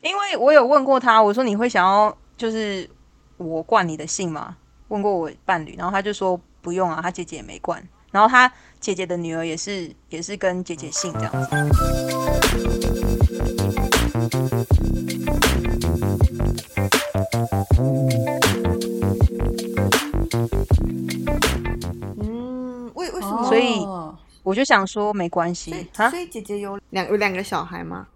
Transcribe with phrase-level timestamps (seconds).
[0.00, 2.88] 因为我有问过他，我说你会想要就是
[3.36, 4.56] 我冠你的姓吗？
[4.88, 7.82] 问过我伴侣，然后他就说不用啊，他姐姐也没冠，
[8.12, 11.48] 然后他姐姐的女儿也是也是跟姐姐姓这样子。
[22.22, 23.44] 嗯，为为什么？
[23.48, 28.06] 所以哦我就想说没关所以系啊所，以姐姐有两有两个小孩吗？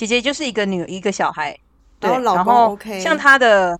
[0.00, 1.54] 姐姐就是一个女一个小孩，
[1.98, 3.78] 对，然后老公像她的，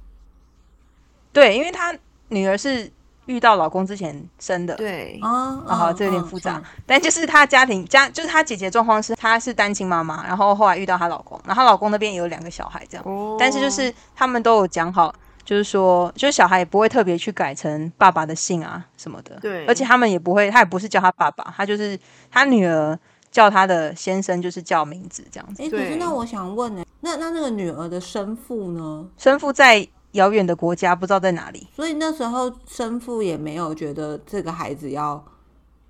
[1.33, 1.97] 对，因为她
[2.28, 2.92] 女儿是
[3.24, 6.59] 遇到老公之前生的，对，啊这有点嗯复杂。
[6.59, 13.05] 嗯但就是她家庭家，就是她姐姐状况是，她是单亲妈妈，然后后来遇到她老公，然后她老公那边也有两个小孩，这样。
[13.06, 19.39] 哦但是就是他们都有讲好，就是说，就是小孩也不会特别去改成爸爸的姓啊什么的。
[19.41, 21.98] 对而且他们也不会，他也不是叫他爸爸，他就是
[22.30, 22.98] 他女儿
[23.30, 25.62] 叫他的先生，就是叫名字这样子。
[25.62, 29.06] 哎，可是那我想问呢，那那那个女儿的生父呢？
[29.16, 31.69] 生父在遥远的国家，不知道在哪里。
[31.75, 35.25] 所以那时候生父也没有觉得这个孩子要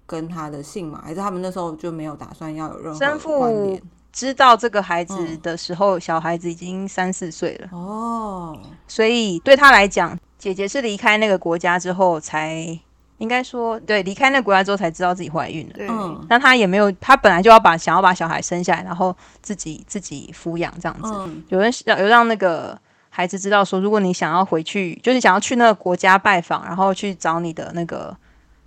[0.07, 3.81] 跟他的姓嘛，还是他们那时候就没有打算要有任何生父？
[4.13, 12.77] 知道这个孩子嗯的时候，小孩子已经三四岁了，哦，所以对他来讲，姐姐是离开那个国家之后才，
[13.21, 15.75] 应该说对离开那个国家之后才知道自己怀孕了。
[15.75, 21.13] 对，嗯那他也没有，他本来就要把想要把小孩生下来，然后自己自己抚养这样子。
[21.15, 22.77] 嗯有人有让那个
[23.11, 28.17] 孩子知道说，如果你想要回去，就是想要去那个国家拜访，然后去找你的那个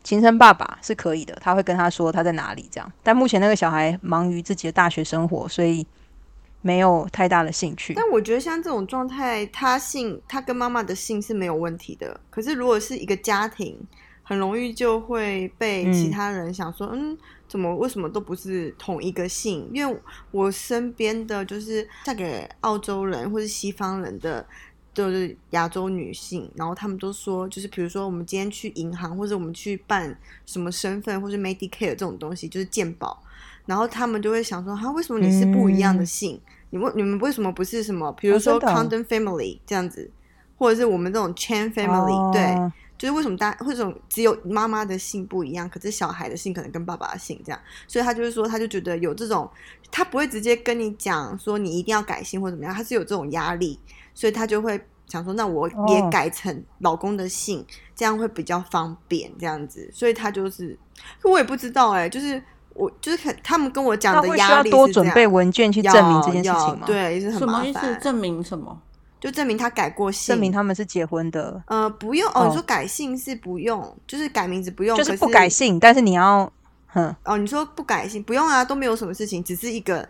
[0.04, 2.92] 亲生爸爸是可以的，他会跟他说他在哪里这样。
[3.02, 5.86] 但目前那个小孩忙于自己的大学生活，所以
[6.62, 7.94] 没有太大的兴趣。
[7.94, 12.20] 但我觉得像这种状态，他姓他跟妈妈的姓是没有问题的。
[12.30, 13.80] 可是如果是一个家庭，
[14.24, 19.70] 很容易就会被其他人想说，嗯怎么为什么都不是同一个姓？
[19.72, 24.46] 因为我身边的就是嫁给澳洲人或是西方人的。
[24.96, 30.16] 就是亚洲女性，然后他们都说，就是比如说我们今天去银行，或者我们去办
[30.46, 33.20] 什么身份，或是 Medicare 这种东西，就是健保，
[33.66, 36.40] 然后他们就会想说，哈，为什么你是不一样的姓？
[36.70, 40.12] 你为你们为什么不是什么，比如说哦真的哦 Condon Family 这样子，
[40.60, 42.72] 或者是我们这种 Chan Family，、对，哦
[43.04, 49.46] 就是为什么大为什么只有妈妈的姓不一样，可是小孩的姓可能跟爸爸的姓这样，所以他就是说，他就觉得有这种，
[49.92, 53.78] 他不会直接跟你讲说你一定要改姓或怎么样，他是有这种压力，
[54.14, 60.80] 所以他就会想说，那我也哦改成老公的姓，这样会比较方便这样子，所以他就是，
[61.22, 62.42] 可我也不知道哎、就是
[62.74, 67.80] 我就是很他们跟我讲的压力要多准是这样备文件去证明这件事情吗？，对，也是很什么意思？
[67.80, 68.82] 麻烦，证明什么？
[69.24, 72.42] 就证明他改过姓，证明他们是结婚的，呃，不用哦。
[72.42, 76.52] 哦你说改姓是不用，就是改名字不用，可就是不改姓，但是你要，
[76.88, 77.38] 哼，哦。
[77.38, 80.06] 你说不改姓不用啊，都没有什么事情，只是一个，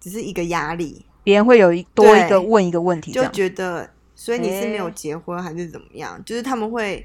[0.00, 3.26] 只是一个压力，别人会有一多一个问一个问题就。
[3.30, 6.22] 觉得，所以你是没有结婚还是怎么样？
[6.24, 7.04] 就是他们会，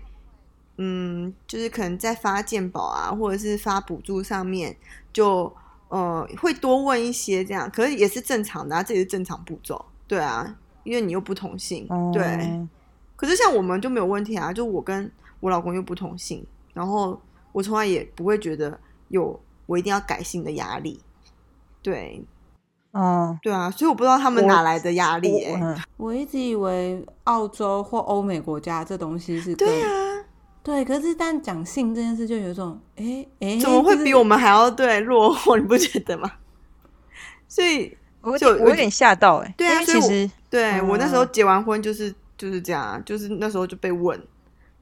[0.78, 4.78] 嗯，就是可能在发鉴保啊，或者是发补助上面，
[5.12, 5.52] 就
[5.90, 10.56] 呃会多问一些这样，可是也是正常的啊，这也是正常步骤，对啊，
[10.88, 12.24] 因为你又不同性，对。
[12.24, 12.70] 嗯
[13.16, 17.20] 可是像我们就没有问题啊，就我跟我老公又不同性，然后
[17.52, 21.02] 我从来也不会觉得有我一定要改姓的压力。
[21.82, 22.24] 对
[22.94, 25.54] 嗯，对啊，所以我不知道他们哪来的压力、欸。
[25.54, 30.24] 我嗯我一直以为澳洲或欧美国家这东西是跟对啊，
[30.62, 35.58] 对，可是但讲性这件事就有一种哎哎，怎么会比我们还要对落后？
[35.58, 36.32] 你不觉得吗？
[37.50, 44.20] 所以我有就点我有点吓到哎、对啊所以其实对、嗯我那时候结完婚就是就是这样啊，就是那时候就被问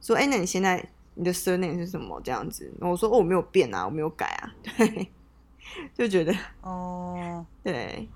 [0.02, 0.84] 说，哎、那你现在
[1.16, 2.20] 你的 surname 是什么？
[2.24, 5.10] 这样子，然后我说哦，我没有变啊，我没有改啊， 对，
[5.98, 8.08] 就觉得哦， 对，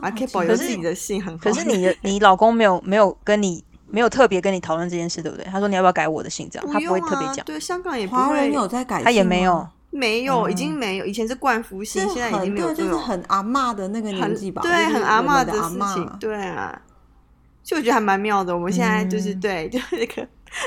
[0.00, 1.42] 啊，可以保留自己的姓，很好。
[1.42, 5.44] 可是你的你老公没有没有跟你没有特别跟你讨论这件事，对不对？
[5.46, 9.66] 他说你要不要改我的姓，这样他不会特别讲，对，香港也不华人会，有在改，他也没有。
[9.94, 16.80] 没有，已嗯经没有，以前是冠夫姓，是现在已经没有就是很阿嬷的那个年很纪吧，对，很阿我们嬷事的阿嬷情，对啊。
[17.62, 18.54] 所以我觉得还蛮妙的。
[18.54, 20.26] 我们现在就是、对， 就是那个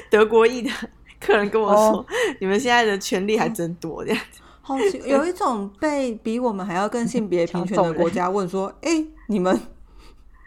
[0.09, 0.71] 德国裔的
[1.19, 2.05] 客人跟我说，哦
[2.39, 4.41] 你们现在的权利还真多这样子。
[4.61, 9.59] 好奇，有一种被比我们还要更性别 平权的国家问说：“哎、你们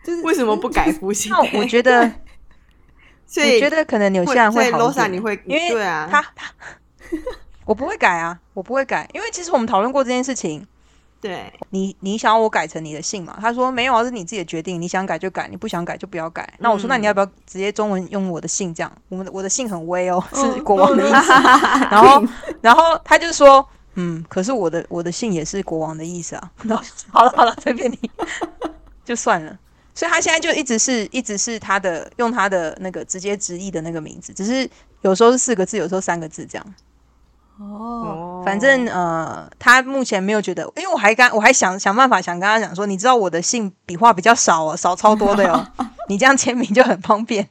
[0.04, 1.30] 就是为什么不改夫姓？
[1.30, 2.10] 那我觉得，
[3.24, 6.52] 所以我觉得可能纽西兰会好一你会因为对啊，他他
[7.64, 10.66] 我不会改啊，我不会改，因为其实我们讨论过这件事情。
[11.20, 13.36] 对你你想要我改成你的姓嘛？
[13.40, 16.48] 他说没有啊，是你自己的决定，你想改就改，你不想改就不要改。
[16.58, 18.92] 那我说，嗯那你要不要直接中文用我的姓这样？
[19.08, 21.32] 我们的我的姓很威哦， 是嗯国王的意思。
[21.90, 22.24] 然后
[22.60, 26.50] 然后他就说，嗯，可是我的我的姓也是国王的意思啊。
[26.62, 27.98] 然后好了好了，随便你。
[29.04, 29.58] 就算了。
[29.94, 34.70] 所以他现在就一直是一直是他的用他的那个直接直译的那个名字，只是
[35.00, 36.74] 有时候是四个字，有时候三个字这样。
[37.60, 45.66] 哦，反正呃，他目前没有觉得，因为我还刚我还想想办法想跟他讲说，你知道我的姓笔画比较少哦，少超多的哟，
[46.08, 47.46] 你这样签名就很方便。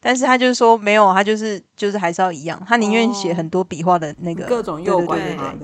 [0.00, 5.54] 但是他就是说没有，他就是就是还是要一样，他宁愿写很多笔画的那个各种右拐对对他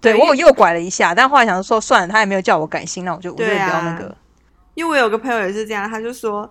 [0.00, 4.16] 对我有诱拐了一下，但后来想说算了，他也没有叫我改姓，那我就我就不要那个。
[4.74, 6.50] 因为我有个朋友也是这样，他就说，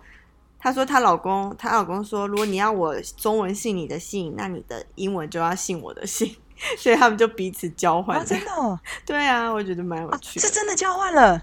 [0.59, 6.35] 她说她老公，她老公说，如果你要我中文姓你的姓，那你的英文就要姓我的姓，
[6.77, 8.23] 所以他们就彼此交换哦，。
[8.25, 10.45] 真的哦， 对啊，我觉得蛮有啊趣的。
[10.45, 11.41] 是真的交换了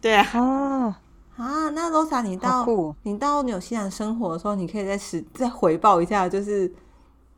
[0.00, 0.94] 对啊，哦，
[1.36, 6.72] 啊，那 Rosa，你好到你到纽西兰生活的时候，你可以再实再回报一下，就是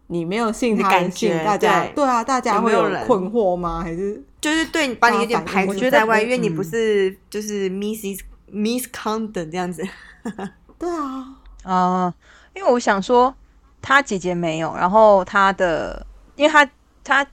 [0.08, 3.80] 你没有信他的感觉信，大家对对啊，大家会有困惑吗？
[3.82, 8.20] 还是就是对你把你有点排除在外，我觉得因为你嗯不是就是 Mrs.
[8.52, 9.82] Miss Condon 这样子。
[10.80, 12.14] 对啊，啊、
[12.54, 13.34] 因为我想说，
[13.82, 16.04] 他姐姐没有，然后他的，
[16.36, 16.66] 因为他
[17.04, 17.24] 他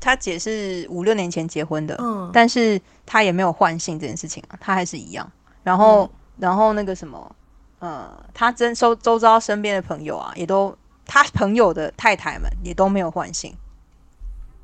[0.00, 2.28] 他姐是五六年前结婚的，嗯。
[2.32, 5.30] 但是他也没有换姓这件事情啊，他还是一样。
[5.62, 7.34] 然后，然后那个什么，
[7.78, 10.76] 呃，他真周周遭身边的朋友啊，也都
[11.06, 13.56] 他朋友的太太们也都没有换姓，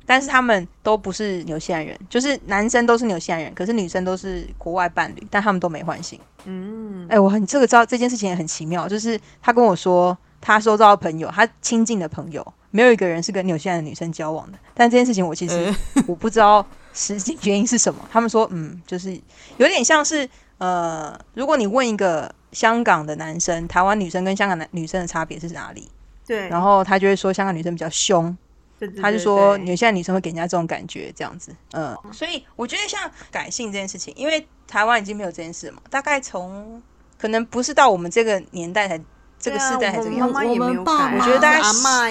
[0.05, 6.19] 但是他们都不是纽西兰人，就是男生都是纽西兰人，可是女生都是国外伴侣，但他们都没换姓。
[6.45, 14.57] 嗯，哎、我很这个知道这件事情也很奇妙，就是他跟我说，他收到朋友，他亲近的朋友，没有一个人是跟纽西兰的女生交往的。
[14.73, 15.73] 但这件事情我其实
[16.07, 17.99] 我不知道实际原因是什么。
[18.11, 19.13] 他们说，嗯，就是
[19.57, 20.27] 有点像是
[20.57, 25.89] 呃，如果你问一个香港的男生，台湾女生跟香港男女生的差别是哪里，
[26.27, 28.37] 对，然后他就会说香港女生比较凶，
[28.79, 36.81] 对对他就说纽西兰女生会给人家这种感觉，这样子，嗯，所以我觉得像改姓这件事情，因为台湾已经没有这件事嘛，大概从
[37.17, 38.97] 可能不是到我们这个年代才
[39.39, 41.61] 这个对啊世代才这个我样子，妈妈也没有我们爸改我觉得大概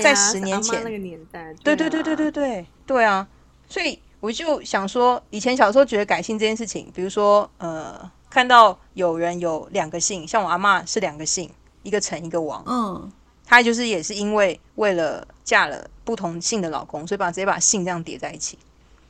[0.02, 3.26] 在十年前那个年代，啊对对对对对对对啊，
[3.68, 11.50] 所以我就想说，以前小时候觉得改姓这件事情，比如说呃，看到有人有两个姓，像我阿嬷是两个姓，
[11.82, 13.10] 一个陈一个王，嗯，
[13.44, 18.58] 他就是也是因为为了嫁了不同姓的老公，所以把直接把姓这样叠在一起。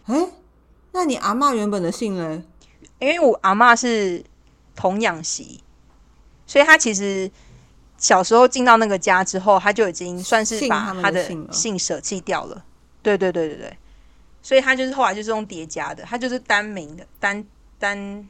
[0.06, 0.28] 哎，
[0.92, 2.42] 那你阿嬷原本的姓嘞？
[2.98, 4.24] 因为我阿嬷是
[4.74, 5.60] 童养媳，
[6.46, 7.30] 所以她其实
[7.98, 12.64] 小时候进到那个家之后，她就已经算是把她的姓舍弃掉了。
[13.02, 13.78] 对对对对对，
[14.42, 17.44] 所以她就是后来就是用叠加的，她就是单名的单
[17.78, 18.28] 单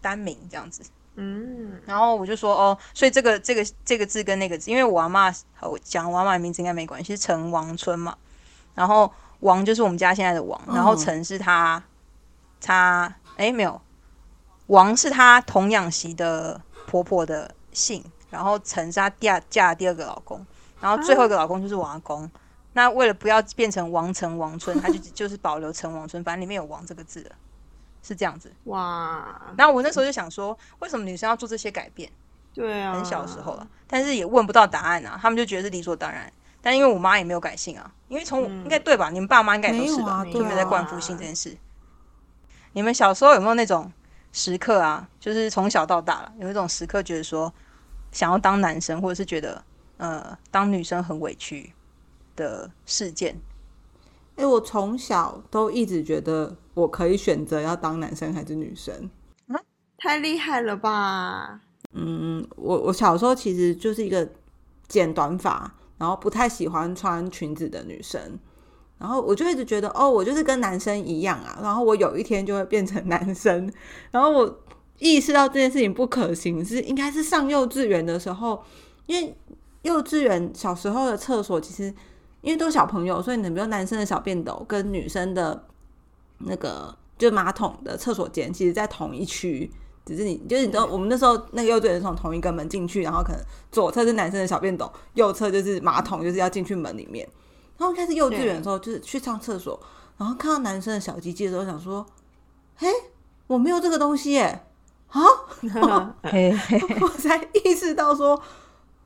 [0.00, 0.82] 单名这样子。
[1.22, 5.30] 嗯，然后我就说哦，所以这个这个这个字跟那个字，因为我阿妈
[5.60, 8.16] 我讲我阿妈的名字应该没关系，是陈王春嘛。
[8.74, 11.82] 然后王就是我们家现在的王，然后嗯陈是他
[12.60, 13.80] 他哎没有，
[14.68, 20.46] 王是他童养媳的婆婆的姓，然后陈是她嫁嫁第二个老公，
[20.80, 22.30] 然后最后一个老公就是我阿公。
[22.72, 27.30] 那为了不要变成王陈王春，他就 就是保留陈王春，反正里面有王这个字的，
[28.02, 28.52] 是这样子。
[28.64, 32.10] 哇，然后我那时候就想说，为什么女生要做这些改变？
[32.52, 36.32] 对啊，很小的时候了，但是也问不到答案啊，他们就觉得是理所当然。
[36.62, 39.08] 但因为我妈也没有改姓啊，因为从、嗯应该对吧？
[39.08, 40.12] 你们爸妈应该也都没有是吧？
[40.12, 41.56] 啊都没有在灌夫姓这件事。
[42.72, 43.90] 你们小时候有没有那种
[44.32, 45.08] 时刻啊？
[45.18, 47.52] 就是从小到大了，有一种时刻觉得说
[48.12, 49.64] 想要当男生，或者是觉得
[49.96, 51.72] 呃当女生很委屈
[52.36, 53.40] 的事件？
[54.36, 59.10] 哎，我从小都一直觉得我可以选择要当男生还是女生
[59.48, 59.60] 啊。
[59.98, 61.60] 太厉害了吧？
[61.92, 64.26] 嗯，我我小时候其实就是一个
[64.88, 68.38] 剪短发，然后不太喜欢穿裙子的女生，
[68.96, 73.70] 然后我就一直觉得，哦，我就是跟男生一样啊，然后我有一天就会变成男生，
[74.10, 74.58] 然后我
[74.98, 78.62] 意识到这件事情不可行，是应该是上幼稚园的时候，
[79.06, 79.36] 因为
[79.82, 81.92] 幼稚园小时候的厕所其实
[82.42, 85.64] 因为都是小朋友，所以你比如男生的小便斗跟女生的
[86.38, 89.70] 那个就马桶的厕所间，其实在同一区。
[90.06, 97.28] 只是你，就是你知道，我们那时候那个幼稚园是从同一个门进去，然后可能左侧是男生的小便斗，右侧就是马桶，就是要进去门里面。
[97.76, 99.78] 然后开始幼稚园的时候，就是去上厕所，
[100.16, 102.04] 然后看到男生的小鸡鸡的时候，想说，
[102.76, 102.88] 嘿，
[103.46, 104.64] 我没有这个东西耶，
[105.08, 105.20] 啊，
[105.62, 108.42] 我才意识到说，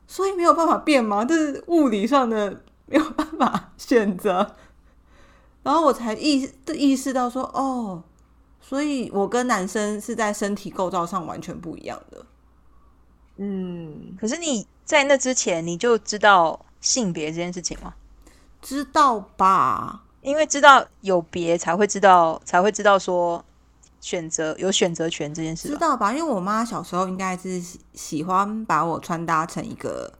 [0.07, 1.23] 所以没有办法变吗？
[1.25, 4.55] 这是物理上的没有办法选择。
[5.63, 8.03] 然后我才意意识到说，哦，
[8.61, 12.25] 所以我跟男生是在身体构造上完全不一样的。
[13.37, 17.93] 嗯，可是你在那之前你就知道性别这件事情吗？
[18.61, 20.03] 知道吧？
[20.21, 23.43] 因为知道有别才会知道，才会知道说
[24.01, 25.73] 选择有选择权这件事吧？
[25.73, 26.13] 知道吧？
[26.13, 30.11] 因为我妈小时候应该是喜喜欢把我穿搭成一个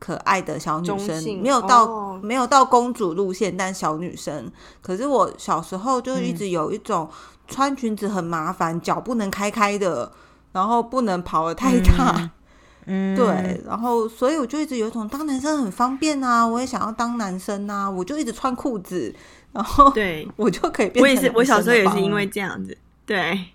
[0.00, 2.20] 可爱的小女生，没有到、哦。
[2.22, 4.50] 没有到公主路线，但小女生。
[4.82, 7.08] 可是我小时候就一直有一种
[7.46, 10.10] 穿裙子很麻烦，脚不能开开的，
[10.52, 12.30] 然后不能跑得太大。
[12.84, 19.14] 嗯， 对，然后所以我就一直有一种当男生很方便啊，我也想要当男生啊，我就一直穿裤子，
[19.52, 22.76] 然后对， 我就可以变成我也是，我小时候也是因为这样子，
[23.06, 23.46] 对，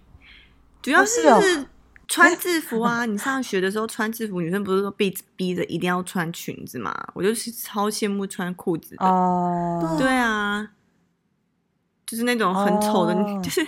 [0.81, 1.67] 主要是
[2.07, 3.05] 穿制服啊。
[3.05, 6.93] 你上学的时候穿制服，女生不是说被逼着一定要穿裙子嘛？
[7.13, 9.05] 我就是超羡慕穿裤子的。
[9.05, 10.71] 哦，对啊，
[12.05, 13.67] 就是那种很丑的，哦 就是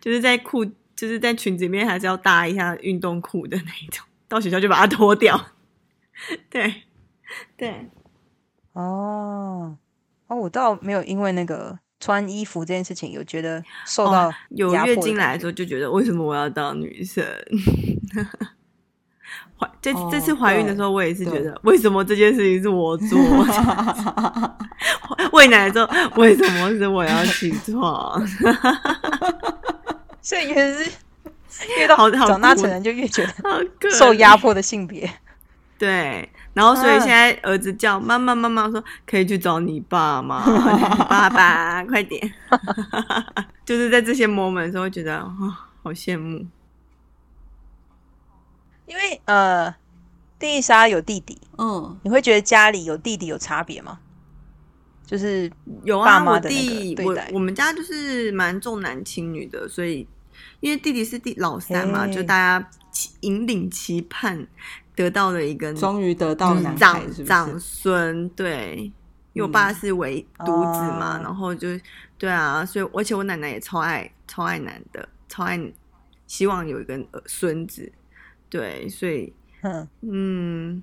[0.00, 5.52] 就是在裤就是在裙子里面还是要搭一下运动裤的那一种，到学校就把它脱掉。
[6.50, 6.82] 对
[7.56, 7.88] 对，
[8.74, 9.76] 哦，
[10.26, 17.24] 哦，我倒没有因为那个穿衣服这件事情有觉得受到哦有月经来的时候就觉得为什么我要当女生？
[19.56, 23.18] 怀这哦这次怀孕的时候，我也是觉得为什么这件事情是我做？
[25.32, 28.26] 喂奶的时候，为什么是我要起床？
[30.22, 30.90] 所以越是
[31.78, 35.10] 越到长大成人就越觉得受压迫的性别。
[35.78, 36.28] 对，
[36.60, 40.44] 然后所以啊现在儿子叫妈妈妈妈说可以去找你爸吗？
[41.08, 42.20] 爸爸，快点！
[43.64, 45.34] 就是在这些 moment 的时候，会觉得啊、
[45.82, 46.46] 好羡慕。
[48.84, 49.74] 因为呃，
[50.38, 53.98] 丽莎有弟弟，嗯，你会觉得家里有弟弟有差别吗？
[55.06, 55.50] 就是
[55.84, 60.06] 有啊，我爸妈的那弟对待我们家就是蛮重男轻女的，所以
[60.60, 64.46] 因为弟弟是第老三嘛，就大家期引领期盼
[65.02, 67.58] 得到了一个终于得到长长？
[67.58, 68.92] 孙，对，
[69.32, 71.68] 因为我爸是唯独子嘛，哦然后就
[72.18, 75.58] 对啊，所以而且我奶奶也超爱超爱男的，超爱
[76.26, 77.90] 希望有一个呃孙子，
[78.48, 80.82] 对，所以嗯，嗯，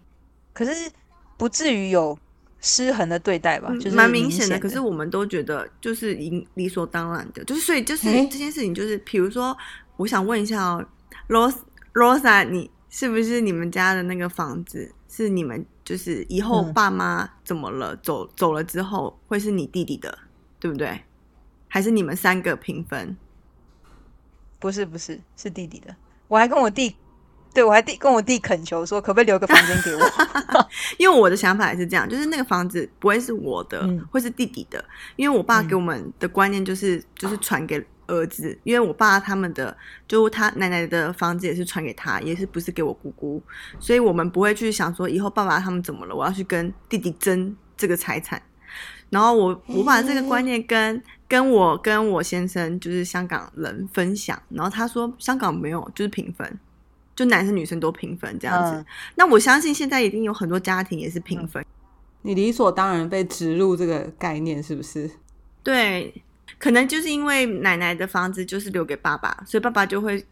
[0.54, 0.92] 可是
[1.38, 2.18] 不至于有
[2.60, 3.70] 失衡的对待吧？
[3.80, 4.56] 就是蛮明明显的。
[4.56, 4.62] 的。
[4.62, 9.56] 可是我们都觉得就是理理所当然的，就是所以就是这件事情，就是比如说，
[9.98, 10.86] 我想问一下哦
[11.30, 11.56] ，Ros
[11.94, 20.18] Rosa，你是不是你们家的那个房子是你们就是以后嗯爸妈怎么了、走走了之后会是你弟弟的，
[20.60, 21.02] 对不对？
[21.68, 23.18] 还是你们三个平分？
[24.60, 25.96] 不是不是是弟弟的，
[26.28, 26.96] 我还跟我弟，
[27.54, 30.02] 对我还弟跟我弟恳求说，可不可以留个房间给我？
[30.98, 34.84] 因为我的想法也是这样，就是那个房子不会是我的，嗯会是弟弟的。
[35.16, 38.58] 因为我爸给我们的观念就是，就是传给儿子。
[38.64, 39.76] 因为我爸他们的，
[40.08, 43.42] 就他奶奶的房子也是传给他，也是不是给我姑姑，
[43.80, 48.42] 所以我们不会去想说以后爸爸他们怎么了，我要去跟弟弟争这个财产。
[49.10, 56.60] 然后我我把这个观念跟跟我跟我先生就是香港人分享，然后他说香港没有，就是平分，
[57.16, 58.78] 就男生女生都平分这样子。
[58.78, 58.86] 嗯
[59.16, 61.66] 那我相信现在一定有很多家庭也是平分，
[62.22, 65.10] 你理所当然被植入这个概念，是不是？
[65.64, 66.14] 对，
[66.60, 70.26] 可能就是因为奶奶的房子就是留给爸爸，所以爸爸就会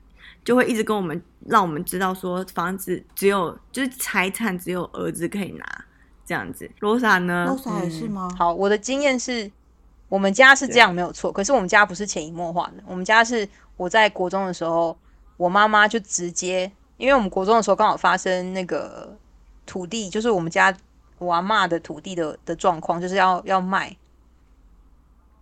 [0.43, 5.85] 就会一直跟我们让我们知道说房子只有就是财产只有儿子可以拿
[6.25, 6.69] 这样子。
[6.79, 7.45] 罗莎呢？
[7.47, 8.29] 罗莎也是吗？
[8.37, 9.51] 好，我的经验是，
[10.09, 14.97] 我们家是这样没有错，可是我们家不是潜移默化的，我们家是我在国中的时候，
[15.37, 19.15] 我妈妈就直接，因为我们国中的时候刚好发生那个
[19.65, 20.75] 土地，就是我们家
[21.17, 23.95] 我阿妈的土地的的状况，就是要要卖，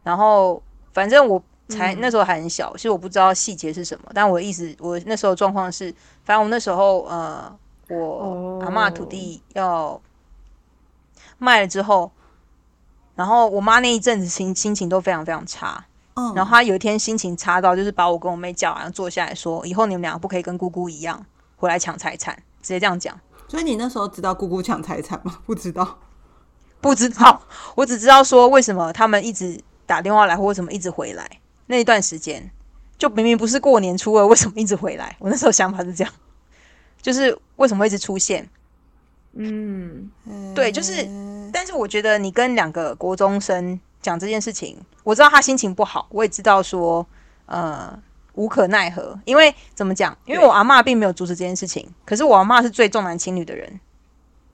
[0.03, 0.61] 然后
[0.93, 7.53] 反正我才、嗯那时候还很小，其实我不知道细节是什么，但我的意思，我那时候状况是，反正我那时候呃，
[7.89, 9.99] 我阿嬷的土地要
[11.37, 12.11] 卖了之后。
[13.15, 15.85] 然后我妈那一阵子心心情都非常非常差，
[16.15, 21.23] 嗯，然后她有一天心情差到，就是把我跟我妹叫然后坐下来说，以后你们两个不可以跟姑姑一样
[21.57, 23.15] 回来抢财产，直接这样讲。
[23.47, 25.41] 所以你那时候知道姑姑抢财产吗？
[25.45, 25.99] 不知道。
[26.81, 27.39] 不知道，
[27.75, 31.29] 我只知道说为什么他们一直打电话来，或为什么一直回来。
[31.67, 32.51] 那一段时间，
[32.97, 35.15] 就明明不是过年初二，为什么一直回来？
[35.19, 36.13] 我那时候想法是这样，
[37.01, 38.47] 就是为什么会一直出现？
[39.33, 40.11] 嗯，
[40.53, 41.07] 对就是
[41.51, 47.05] 但是我觉得你跟两个国中生讲这件事情，我知道他心情不好，我也知道说，
[47.47, 47.97] 呃，
[48.33, 49.19] 无可奈何。
[49.25, 50.15] 因为怎么讲？
[50.25, 53.79] 因为我阿妈并没有阻止这件事情，可是我阿妈是最重男轻女的人。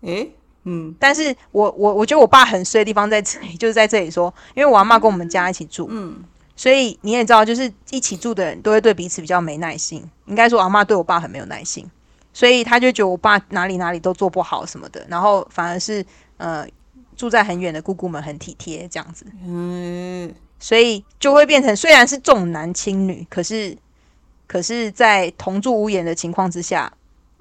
[0.01, 0.31] 诶，
[0.69, 0.95] 嗯。
[0.99, 6.23] 但是我我我觉得我爸很衰的地方在这里， 就是在这里说，因为我阿妈跟我们家一起住，嗯，
[6.55, 10.03] 所以你也知道，就是一起住的人都会对彼此比较没耐心。
[10.25, 11.89] 应该说，我阿妈对我爸很没有耐心，
[12.33, 16.05] 所以他就觉得我爸哪里哪里都做不好什么的，然后反而是
[16.37, 16.65] 呃
[17.17, 23.75] 住在很远的姑姑们很体贴这样子，嗯，所以就会变成虽然是重男轻女，可是
[24.47, 26.91] 可是，在同住屋檐的情况之下，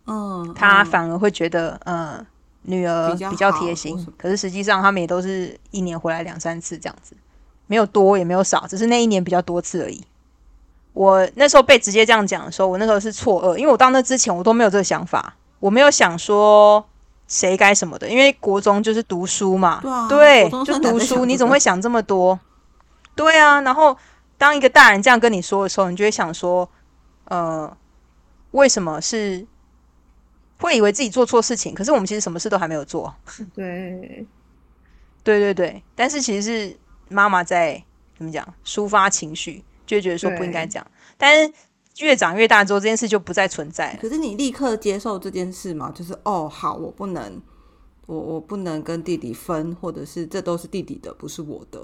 [0.07, 0.87] 嗯，他嗯。
[0.87, 2.27] 反而会觉得，呃，
[2.69, 4.07] 女儿比较贴心。
[4.17, 7.17] 可是实际上，他们也都是一年回来两三次这样子，
[7.67, 10.05] 没有多也没有少，只是那一年比较多次而已。
[10.93, 16.85] 我那时候被直接这样讲的时候，我那时候是错愕，因为我到那之前我都没有这个想法，我没有想说
[17.27, 22.39] 谁该什么的，因为国中就是读书嘛，对就读书，你怎么会想这么多？
[23.15, 23.97] 对啊，然后
[24.37, 26.69] 当一个大人这样跟你说的时候，你就会想说，
[27.25, 27.77] 呃，
[28.53, 29.47] 为什么是
[30.59, 31.75] 会以为自己做错事情？
[31.75, 33.15] 可是我们其实什么事都还没有做。
[33.55, 34.27] 对，
[35.23, 36.77] 对对对，但是其实是
[37.09, 37.83] 妈妈在
[38.17, 40.87] 怎么讲抒发情绪，就会觉得说不应该对讲。
[41.17, 41.53] 但是
[41.99, 43.99] 越长越大之后，这件事就不再存在了。
[44.01, 45.93] 可是你立刻接受这件事吗？
[45.95, 47.41] 就是哦，好，我不能，
[48.07, 51.81] 我我不能跟弟弟分，或者是这都是弟弟的，不是我的。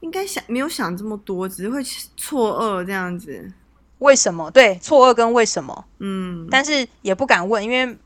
[0.00, 1.82] 应该想没有想这么多，只是会
[2.16, 3.52] 错愕这样子。
[3.98, 4.50] 为什么？
[4.50, 5.84] 对，错愕跟为什么？
[5.98, 7.98] 嗯，但是也不敢问，因为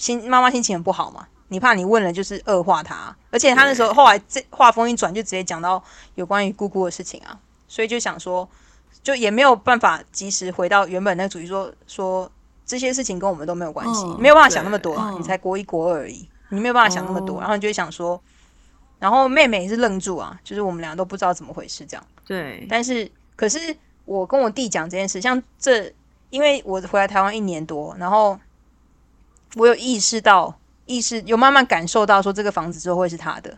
[0.00, 1.28] 心妈妈心情很不好嘛。
[1.52, 5.82] 你怕你问了就是恶化她，而且她那时候后来这话锋一转，就直接讲到
[6.14, 8.48] 有关于姑姑的事情啊，所以就想说，
[9.02, 12.30] 就也没有办法及时回到原本那个主题说说
[12.64, 18.22] 这些事情跟我们都没有关系，嗯没有办法想那么多啊，你才国一国二而已，你没有办法想那么多，哦然后你就会想说，
[19.00, 22.06] 然后妹妹也是愣住啊，就是我们俩都不知道怎么回事这样。
[22.24, 25.92] 对，但是可是我跟我弟讲这件事，像这，
[26.30, 28.38] 因为我回来台湾一年多，然后
[29.56, 30.54] 我有意识到，
[30.86, 33.56] 意识有慢慢感受到说这个房子之后会是他的，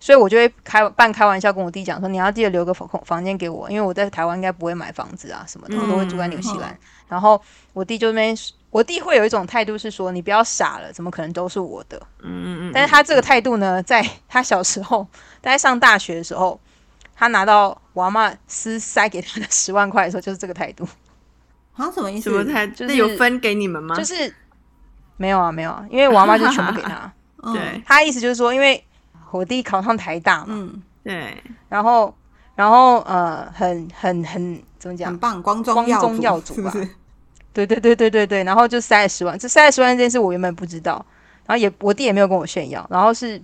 [0.00, 6.76] 所以我就会开半开玩笑跟我弟讲说，你要记得留个房房间给我，因为我在台湾应该不会买房子啊什么的，我都会住在纽西兰。
[7.08, 7.40] 然后
[7.72, 8.36] 我弟就那边，
[8.70, 11.96] 我弟会有一种态度是说，你不要傻了，怎么可能都是我的？
[12.20, 15.06] 嗯嗯嗯，但是他这个态度呢，在他小时候，
[15.40, 16.58] 大概上大学的时候，
[17.14, 20.84] 他拿到我阿妈私塞给他的十万块的时候，就是这个态度，
[21.72, 22.28] 好啊，什么意思？
[22.28, 22.66] 什么态？
[22.66, 23.94] 就是那有分给你们吗？
[23.94, 24.34] 就是
[25.16, 27.12] 没有啊，没有啊，因为我阿妈就全部给他。
[27.42, 27.82] 嗯 对。
[27.86, 28.82] 他意思就是说，因为
[29.30, 31.36] 我弟考上台大嘛，嗯，对，
[31.68, 32.14] 然后
[32.54, 35.10] 然后呃，很很很怎么讲？
[35.10, 35.18] 很？
[35.18, 36.72] 棒，光宗光耀宗耀祖吧？
[37.52, 41.04] 对对对对对对，然后就塞了十万，这塞了十万这件事我原本不知道，
[41.46, 43.40] 然后也我弟也没有跟我炫耀，然后是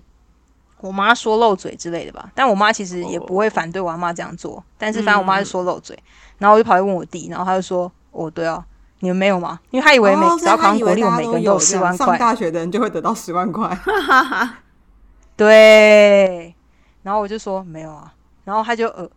[0.81, 5.99] 我妈说漏嘴之类的吧，但我妈其实也不会反对我阿妈这样做，但是反正我妈是说漏嘴，
[6.39, 8.63] 然后我就跑去问我弟，然后他就说哦对啊，
[9.03, 9.59] 你们没有吗？
[9.71, 13.77] 因为他以为每、哦只要考上国立，我们都每个人都有有这样上四万块，大学的人就会得到十万块。
[15.37, 16.55] 对，
[17.03, 19.11] 然后我就说没有啊，然后他就呃，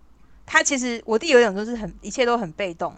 [0.43, 2.95] 他其实我弟有一种就是很一切都很被动，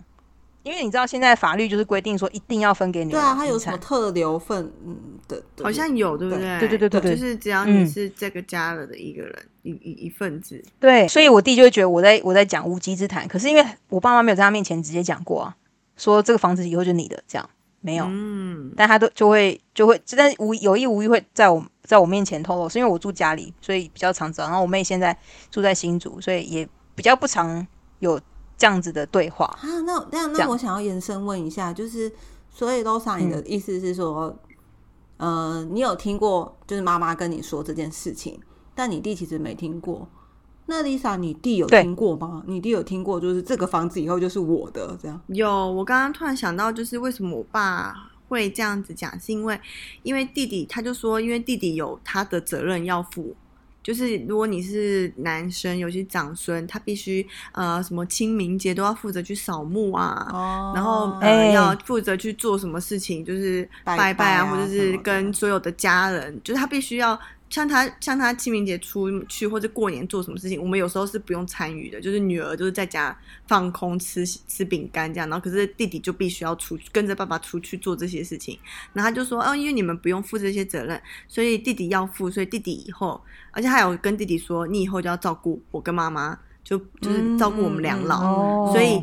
[0.63, 4.95] 因为你知道现在法律就是规定说一定要分给女儿对啊，他有什么特留份嗯
[5.28, 5.36] 的？
[5.58, 6.60] 的好像有，对不对对？
[6.60, 15.56] 对对对对对就是只要嗯你是这个家了的一个人，一一一份子，对，所以我弟就会觉得我在我在讲无稽之谈，可是因为我爸妈没有在他面前直接讲过啊，
[15.98, 17.50] 说这个房子以后就你的，这样
[17.82, 24.46] 没有，嗯，但他都就会就会，但是无有意无意会在我在我面前透露，是因为我住家里，所以比较常知道。
[24.46, 25.18] 然后我妹现在
[25.52, 27.66] 住在新竹，所以也比较不常
[28.00, 28.20] 有
[28.58, 29.46] 这样子的对话。
[29.46, 32.12] 啊，那那那我想要延伸问一下，就是
[32.50, 34.38] 所以 Losa，你的意思是说，
[35.18, 38.40] 呃，你有听过就是妈妈跟你说这件事情，
[38.76, 40.10] 但你弟其实没听过。
[40.67, 42.43] 那 Lisa，你弟有听过吗？
[42.45, 45.19] 你弟有听过，就是这个房子以后就是我的这样。
[45.27, 45.49] 有。
[45.71, 47.95] 我刚刚突然想到，就是为什么我爸
[48.27, 49.60] 会这样子讲，是因为
[50.03, 53.36] 因为弟弟他就说，因为弟弟有他的责任要负。
[53.84, 67.17] 就是如果你是男生，尤其长孙，他必须呃什么清明节都要负责去扫墓啊，哦然后呃、哎要负责去做什么事情，就是拜拜啊，拜啊或者是跟所有的家人，就是他必须要
[67.50, 78.60] 像他像他清明节出去或者过年做什么事情，我们有时候是不用参与的，就是女儿就是在家放空吃吃饼干这样，然后可是弟弟就必须要出去跟着爸爸出去做这些事情，
[78.94, 88.72] 然后他就说哦，因为你们不用负这些责任，所以弟弟要负，所以弟弟以后，而且还有跟弟弟说，你以后就要照顾我跟妈妈，就就是照顾我们两老。
[88.74, 89.02] 所以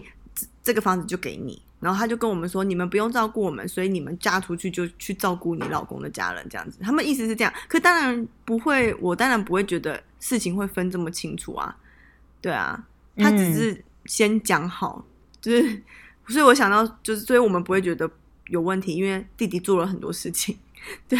[0.63, 1.61] 这个房子就给你。
[1.85, 6.79] 然后他就跟我们说，你们不用照顾我们，所以你们嫁出去就去照顾你老公的家人，这样子。
[6.81, 11.77] 他们意思是这样，可当然不会，我当然不会觉得事情会分这么清楚啊。
[12.41, 12.83] 对啊，
[13.19, 15.05] 他只是先讲好，
[15.43, 15.83] 就是，
[16.29, 18.11] 所以我想到就是，所以我们不会觉得
[18.47, 20.57] 有问题，因为弟弟做了很多事情。
[21.07, 21.19] 对，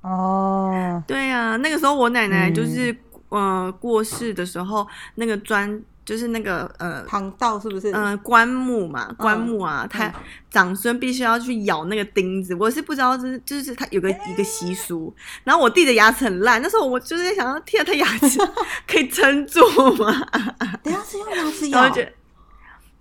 [0.00, 2.96] 哦，对啊，那个时候我奶奶嗯就是、
[3.28, 7.90] 呃过世的时候，那个砖就是那个呃旁道是不是？
[7.92, 10.12] 嗯，棺木嘛，棺木啊，他嗯
[10.50, 12.54] 长孙必须要去咬那个钉子。
[12.54, 15.14] 我是不知道，就是就是他有个一个习俗。
[15.44, 18.38] 然后我弟的牙齿很烂，那时候我就是在想，天啊，他牙齿
[18.86, 19.60] 可以撑住
[19.96, 20.12] 吗？
[20.82, 21.90] 等一下是用牙齿咬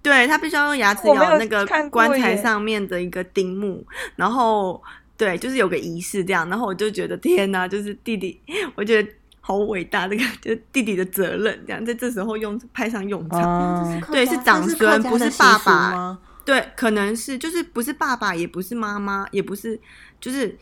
[0.01, 3.85] 对他必须要用牙齿咬那个棺材上面的一个钉木，
[4.17, 4.81] 然后
[5.15, 8.37] 对，就是有个仪式这样，然后我就觉得天哪，就是弟弟，
[8.75, 9.09] 我觉得
[9.45, 13.41] 好伟大，这个就是弟弟的责任，这样在这时候用派上用场。
[13.41, 16.19] 嗯，对是长这孙不是爸爸吗？
[16.45, 19.77] 对，可能是就是不是爸爸，也不是妈妈，也不是，
[20.21, 20.57] 就是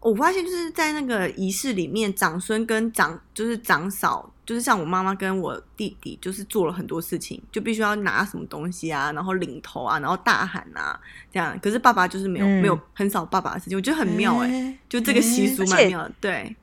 [0.00, 10.98] 我发现就是在那个仪式里面，长孙跟长就是长嫂，就是像我妈妈跟我弟弟，就是做了很多事情，就必须要拿什么东西啊，然后领头啊，然后大喊啊，
[11.30, 11.54] 这样。
[11.62, 16.56] 可是爸爸就是没有、嗯没有很少爸爸的事情，我觉得很妙哎、哎就这个习俗蛮妙的，对。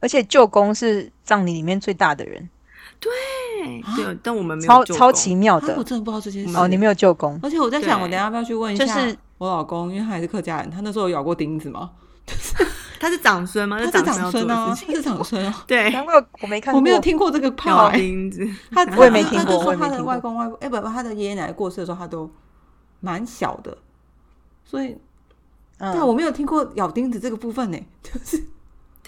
[0.00, 2.48] 而且舅公是葬礼里面最大的人，
[3.00, 3.10] 对
[3.96, 5.84] 对，但我们没有超超奇妙的啊我。
[5.84, 6.56] 真的不知道这件事。
[6.56, 11.90] 哦，你没有舅公，而且我在想，我等下要不要去问一下就是我老公，因为他还是客家人，他那时候有咬过钉子吗？
[13.00, 13.78] 他是长孙吗？
[13.80, 15.64] 他是长孙要做长孙啊，的事情，他是长孙啊。
[15.66, 18.46] 对，难怪我没看过，我没有听过这个怕、咬欸，钉子。
[18.70, 22.30] 他我也没听他就说他的过我也没听过外公外婆，哎、不不，他的爷爷奶奶过世的时候，他都
[23.00, 23.78] 蛮小的，
[24.64, 24.96] 所以，
[25.78, 28.44] 嗯对啊，我没有听过咬钉子这个部分呢、就是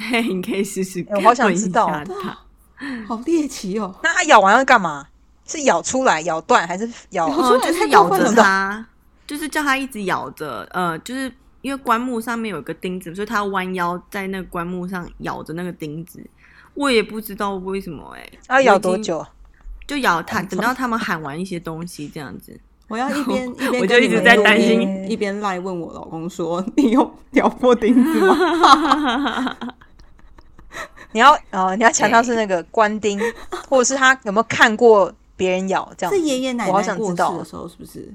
[0.01, 2.39] 对，你可以试试我好想知道下他
[3.07, 3.95] 好猎奇哦。
[4.03, 5.07] 那他咬完要干嘛？
[5.45, 7.29] 是咬出来、咬断，还是咬？
[7.29, 8.87] 咬出来哦，就是咬着它，
[9.27, 16.25] 就是叫它一直咬着，呃，就是因为棺木上面有个钉子，所以它要弯腰在那个棺木上咬着那个钉子。
[16.75, 19.27] 我也不知道为什么、欸，哎，要咬多久？
[19.89, 22.59] 就咬它，等到他们喊完一些东西这样子。
[22.87, 29.57] 我要一边一边我就一直在担心一边赖问我老公说：“你有咬过钉子吗
[31.13, 33.21] 你要哦，你要强调是那个官丁，
[33.69, 36.19] 或者是他有没有看过别人咬这？”样子？
[36.19, 38.13] 是爷爷奶我好奶过世想知道的时候，是不是？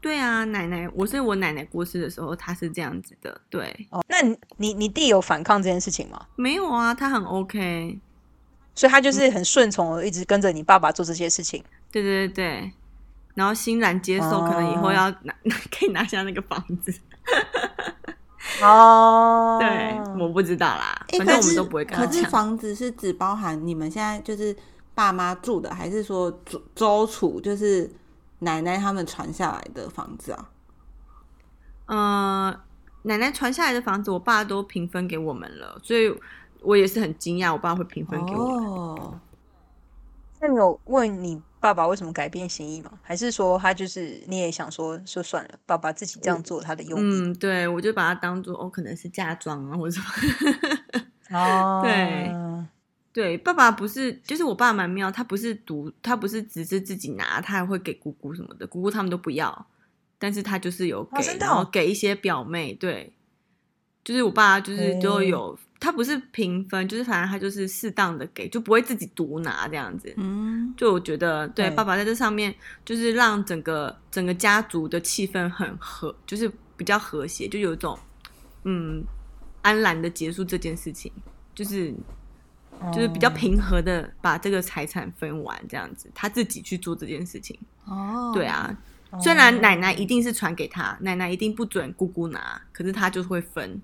[0.00, 3.38] 对啊，奶奶，我是我奶奶过世的时候，她是这样子的。
[3.50, 6.26] 对，哦，那你你你弟有反抗这件事情吗？
[6.36, 7.98] 没有啊，他很 OK。
[8.74, 11.62] 所以他就是很顺从的，一直跟着你爸爸做这些事情。
[11.92, 12.72] 对对对对，
[13.34, 15.34] 然后欣然接受，可能以后哦要拿
[15.70, 16.94] 可以拿下那个房子。
[18.62, 22.24] 哦，对，我不知道啦，诶反正我可是们都不会跟他可是。
[22.26, 24.56] 房子是只包含你们现在就是
[24.94, 27.90] 爸妈住的，还是说周周楚就是
[28.40, 30.50] 奶奶他们传下来的房子啊？
[31.86, 32.60] 呃，
[33.02, 36.14] 奶奶传下来的房子，我爸都平分给我们了，所以
[36.62, 38.70] 我也是很惊讶，我爸会平分给我们。
[38.72, 39.20] 哦，
[40.40, 42.90] 那你有问你爸爸为什么改变心意吗？
[43.02, 47.02] 还是说他就是你也想说说算了，爸爸自己这样做他的用意？
[47.02, 51.38] 嗯，对，我就把它当做哦，可能是嫁妆啊，或者什么。
[51.38, 52.32] 哦， 对
[53.12, 59.66] 对，爸爸不是，就是我爸蛮妙，他不是独，他不是只是自己拿，他还会给姑姑什么的，姑姑他们都不要，
[60.18, 63.12] 但是他就是有给，真的然后哦给一些表妹，对，
[64.02, 70.12] 就是我爸就是就哦有，他不是平分，就是反正他就是适当的给，就不会自己独拿这样子。
[70.16, 77.98] 嗯，就我觉得，对对爸爸在这上面，就是让整个整个家族的气氛很和，就是比较和谐，就有一种
[78.64, 79.04] 嗯
[79.60, 81.12] 安然的结束这件事情，
[81.54, 81.94] 就是
[82.92, 87.58] 就是比较哦平和的把这个财产分完，这样子，他自己去做这件事情。
[87.84, 88.74] 哦，对，啊，
[89.10, 93.80] 哦虽然奶奶一定是传给他，奶奶一定不准姑姑拿，可是他就会分。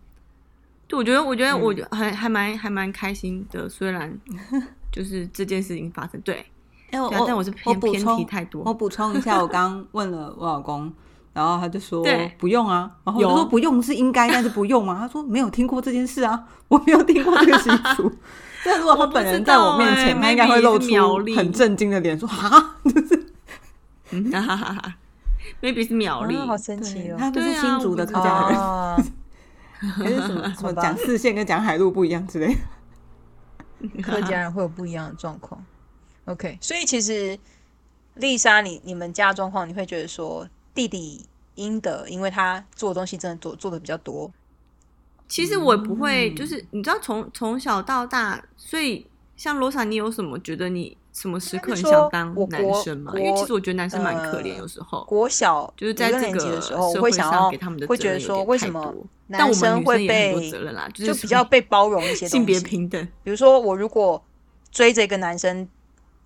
[0.89, 4.17] 对，我觉得，我觉得我还、还蛮还蛮开心的，虽然
[4.93, 6.45] 就是这件事情发生，对，
[6.91, 10.93] 但我是偏偏补充题太多我补充一下，我刚刚问了我老公，
[11.33, 12.05] 然后他就说
[12.39, 14.97] 不用啊，然后我就说不用是应该，但是不用啊。
[15.01, 18.11] 他说没有听过这件事啊，我没有听过这个习俗。
[18.65, 20.89] 但如果他本人在我面前，欸他应该会露出
[21.37, 22.77] 很震惊的脸，说 啊，
[24.11, 24.95] 嗯哈哈哈哈
[25.61, 27.17] ，maybe 是苗栗，啊好神奇哦。
[27.19, 28.97] 他不是新竹的我不知客家人，哦，
[29.97, 32.61] 还是什么 什么讲四线跟讲海陆不一样之类的。
[34.03, 35.65] 客家人会有不一样的状况。
[36.25, 37.39] OK，所以其实
[38.15, 44.33] 丽莎，你你们家的状况，你会觉得说弟弟应得，因为他做的东西真的做做的比较多。
[45.29, 53.11] 其实我不会，嗯就是你知道从从小到大，所以像罗莎，你有什么觉得你什么时刻很想当我男生吗？
[53.11, 64.23] 国因为其实我觉得男生蛮可怜，呃有时候国小就是在这个时候，我社会上会想要给他们的会觉得说，责任有点为什么太多男生会被责任啦，就就是比较被包容一些 性别平等，比如说，我如果
[64.71, 65.67] 追着一个男生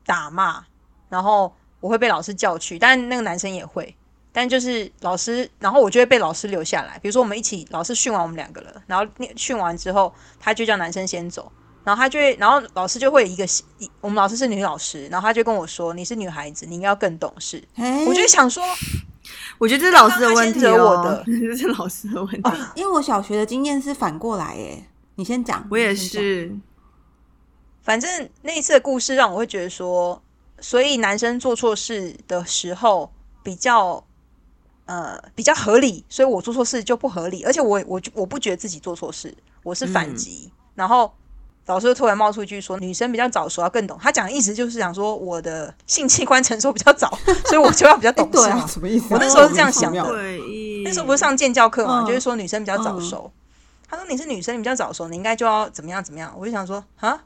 [0.05, 0.65] 打骂，
[1.09, 3.95] 然后我会被老师叫去，但那个男生也会，
[4.33, 6.99] 但就是老师，然后我就会被老师留下来。
[6.99, 11.51] 比如说，我们一起，老师训完我们两个了，然后念训完之后，他就叫男生先走，
[11.91, 13.45] 然后他就会，然后老师就会有一个，
[13.79, 18.63] 一我们老师是女老师，然后他就跟我说：“你是女孩子，你应该要更懂事。”哎我就想说，
[19.59, 22.51] 我觉得这是老师的问题刚刚他先惹我哦的， 这是老师的问题。
[22.77, 26.57] 因为我小学的经验是反过来，哎，你先讲，我也是，
[27.83, 30.23] 反正那一次的故事让我会觉得说，
[30.61, 34.05] 所以男生做错事的时候比较
[34.85, 41.13] 呃比较合理，所以我做错事就不合理，而且我我我不觉得自己做错事，我是反击，然后。
[41.67, 48.67] 老师突然冒出一句说：“女生比较早熟，要更懂。”他讲的意思就是想说我的性器官成熟比较早，所以我就要比较懂事 啊。
[48.67, 49.07] 什么意思？
[49.11, 50.03] 我那时候是这样想的。
[50.05, 50.41] 对，
[50.85, 53.31] 那时候不是上建教课嘛，就是说女生比较早熟。
[53.89, 56.35] 他说你是女生，你比较早熟，你应该就要怎么样怎么样。
[56.37, 57.23] 我就想说啊，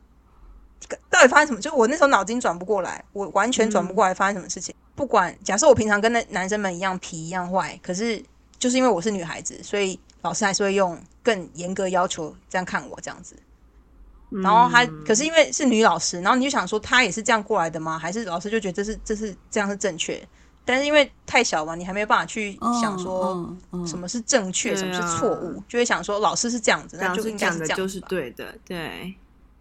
[1.09, 1.61] 到底发生什么？
[1.61, 4.75] 就我那时候脑筋转不过来，我完全转不过来发生什么事情。
[4.94, 8.23] 不管假设我平常跟那男生们一样皮一样坏，可是
[8.59, 13.35] 就是因为我是女孩子，所以老师还是会用更严格要求这样看我这样子。
[14.42, 17.99] 然后他，可是因为是女老师，然后你就想说她也是这样过来的吗？
[17.99, 20.27] 还是老师就觉得这是这是这样是正确？
[20.64, 23.55] 但是因为太小嘛，你还没有办法去想说
[23.87, 29.14] 什么是正确，什么是错误，就会想说老师是这样子，那就应该是这样，就是对的，对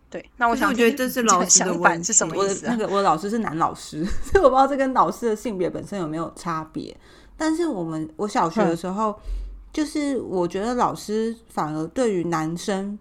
[0.09, 0.29] 对。
[0.37, 2.65] 那我想，我觉得这是老师的反是什么意思？
[2.65, 6.95] 那个我老师是男老师， 所以我不知道这跟老师的性别本身有没有差别。
[7.35, 9.13] 但是我们我小学的时候，
[9.73, 12.97] 就是我觉得老师反而对于男生。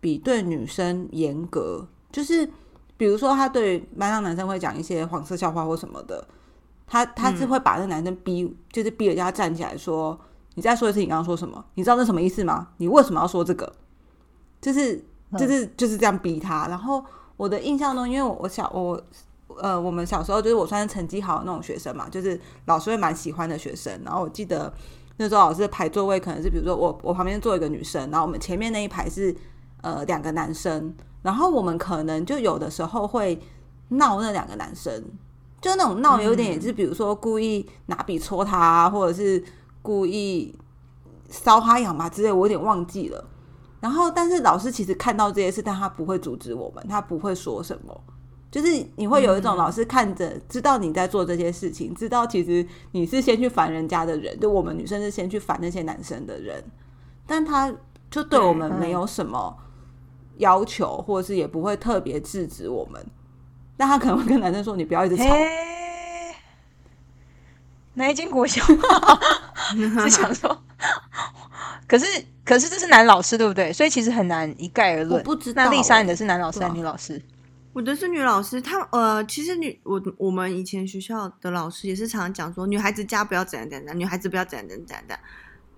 [0.00, 2.48] 比对女生严格，就是
[2.96, 6.26] 比如说他对班上男生会讲一些黄色笑话或什么的，
[6.86, 10.18] 他他是会把那个男生逼，就是逼着叫他站起来说
[10.56, 11.62] ：“你再说一次，你刚刚说什么？
[11.74, 12.68] 你知道那什么意思吗？
[12.78, 13.70] 你为什么要说这个？”
[14.60, 15.04] 就是
[15.38, 16.66] 就是就是这样逼他。
[16.68, 17.04] 然后
[17.36, 18.98] 我的印象中，因为我小我
[19.60, 24.00] 呃，我们小时候就是我算是成绩好的那种学生嘛，就是老师会蛮喜欢的学生。
[24.04, 24.72] 然后我记得
[25.18, 29.36] 那时候老师排座位，可能是比如说我我旁边坐一个女生，然后我们前面那一排是。
[29.82, 33.40] 呃，两个男生，然后我们可能就有的时候会
[33.88, 35.02] 闹那两个男生，
[35.60, 39.42] 就那种闹有点也是，比如说故意拿笔戳他，或者是
[39.82, 40.54] 故意
[41.30, 43.24] 搔他痒嘛之类，我有点忘记了。
[43.80, 47.98] 然后，但是老师其实看到这些事，但他不会阻止我们，他不会说什么。
[48.50, 56.62] 就是你会有一种老师看着知道你在做这些事情，知道其实你是先去烦人家的人，就我们女生是先去烦那些男生的人，
[57.26, 57.72] 但他
[58.10, 59.56] 就对我们没有什么。
[60.40, 63.02] 要求，或者是也不会特别制止我们，
[63.76, 65.24] 但他可能会跟男生说：“你不要一直吵。”
[67.94, 68.64] 哪一间国小？
[69.74, 70.62] 是想说，
[71.86, 72.06] 可是
[72.44, 73.72] 可是这是男老师对不对？
[73.72, 75.22] 所以其实很难一概而论。
[75.22, 77.20] 不知道那丽莎你的是男老师还是女老师？
[77.72, 78.60] 我的是女老师。
[78.60, 85.20] 她呃，其实女我我们以前学校的老师也是常常讲说，女孩子家不要怎样怎样，女孩子不要怎样怎样怎样。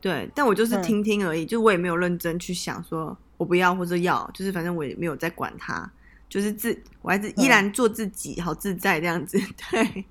[0.03, 3.17] 对，但我就是听听而已，就我也没有认真去想说。
[3.39, 5.91] 我不要或者要，就是反正我也没有在管他，
[6.29, 9.37] 就是自我还是依然做自己，好自在这样子。
[9.73, 10.05] 对，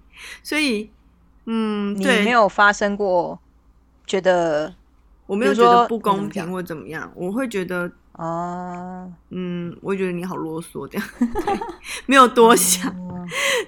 [0.44, 0.90] 所以
[1.46, 3.40] 嗯，你没有发生过
[4.06, 4.76] 觉得
[5.28, 11.08] 我没有觉得不公平或怎么样，我会觉得哦，嗯，我觉得你好啰嗦这样，
[12.08, 12.94] 没有多想，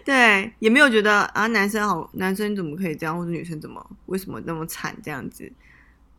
[0.04, 5.50] 对，也没有觉得啊，男生好，男生怎么可以这样，或者女生怎么为什么那么惨这样子。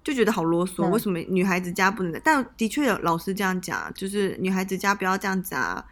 [0.05, 2.21] 就觉得好啰嗦，为什么女孩子家不能？
[2.23, 5.83] 但的确有老师这样讲，就是女孩子家不要这样子啊，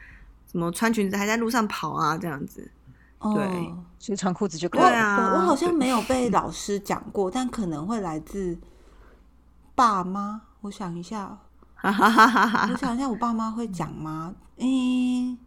[0.50, 2.70] 什么穿裙子还在路上跑啊，这样子。
[3.34, 4.80] 对，就穿裤子就可以。
[4.82, 8.58] 对啊，我好像没有被 老师讲过，但可能会来自
[9.74, 10.42] 爸妈。
[10.60, 11.38] 我想一下，
[11.82, 14.34] 我想一下，我爸妈会讲吗？
[14.58, 15.38] 嗯，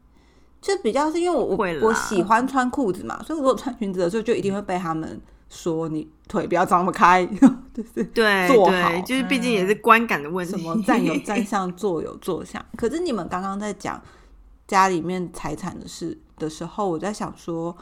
[0.60, 5.22] 就比较是因为我我我喜欢穿裤子嘛，所以如果穿裙子的时候，就一定会被他们。
[5.50, 7.26] 说你腿不要张那么开，
[7.74, 10.52] 就是对，坐好，就是毕竟也是观感的问题。
[10.52, 12.64] 什么站有 站相，坐有坐相。
[12.76, 14.02] 可是你们刚刚在讲
[14.68, 17.76] 家里面财产的事的时候，我在想说，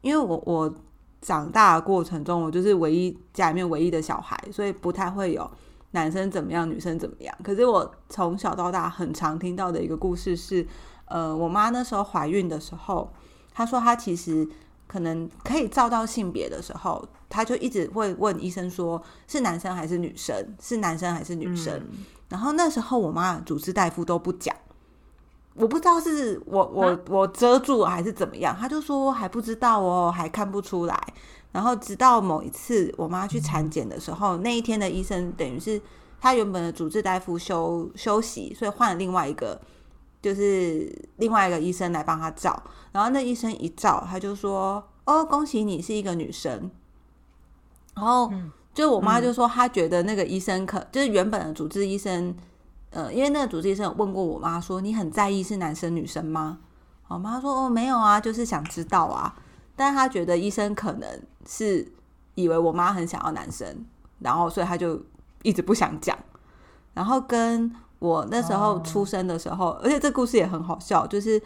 [0.00, 0.74] 因为我我
[1.20, 5.48] 长大的过程中，我就是唯一家里面唯一的小孩，所以不太会有
[5.90, 7.36] 男生怎么样，女生怎么样。
[7.44, 10.66] 可是我从小到大很常听到的一个故事是，
[11.04, 13.12] 呃，我妈那时候怀孕的时候，
[13.52, 14.48] 她说她其实。
[14.94, 20.54] 可能可以照到性别的时候，他就一直会问医生说：“是男生还是女生？
[20.62, 21.82] 是男生还是女生？”
[22.30, 24.54] 然后那时候我妈主治大夫都不讲，
[25.54, 30.96] 我不知道是我我我遮住了还是怎么样，他就说还不知道哦，还看不出来。
[31.50, 35.82] 然后直到某一次我妈去产检的时候，那一天的医生等于是
[36.20, 39.60] 他原本的主治大夫休休息，所以换了另外一个。
[40.24, 46.70] 就是另外一个医生来帮他照，然后那医生一照，他就说：“哦，恭喜你是一个女生。”
[47.94, 48.32] 然后
[48.72, 52.34] 就我妈就说，她觉得那个医生可就是原本的主治医生，
[52.88, 56.60] 呃，因为那个主治医生有问过我妈说：“你很在意是男生女生吗？”
[57.08, 59.36] 我妈说：“哦，没有啊，就是想知道啊。”
[59.76, 61.92] 但是她觉得医生可能是
[62.34, 63.84] 以为我妈很想要男生，
[64.20, 64.98] 然后所以她就
[65.42, 66.18] 一直不想讲，
[66.94, 67.70] 然后跟。
[68.04, 71.40] 我那时候出生的时候，而且这故事也很好笑，就是，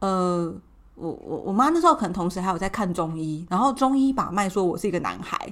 [0.00, 0.52] 呃，
[0.94, 5.50] 我我我妈那时候可能同时还有在看中医，然后中医把脉说我是一个男孩，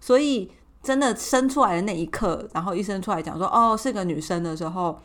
[0.00, 0.48] 所以
[0.80, 4.96] 真的生出来的那一刻，然后医生出来讲说哦是个女生的时候，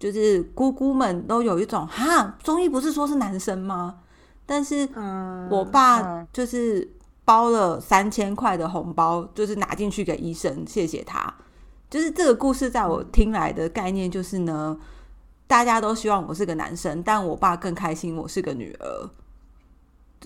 [0.00, 4.00] 就是姑姑们都有一种哈，中医不是说是男生吗？
[4.44, 6.92] 但是嗯，我爸嗯就是
[7.24, 11.32] 包了三千块的红包，就是拿进去给医生，谢谢他。
[11.94, 14.76] 就是这个故事在我听来的概念就是呢，
[15.46, 19.08] 大家都希望我是个男生，但我爸更开心我是个女儿。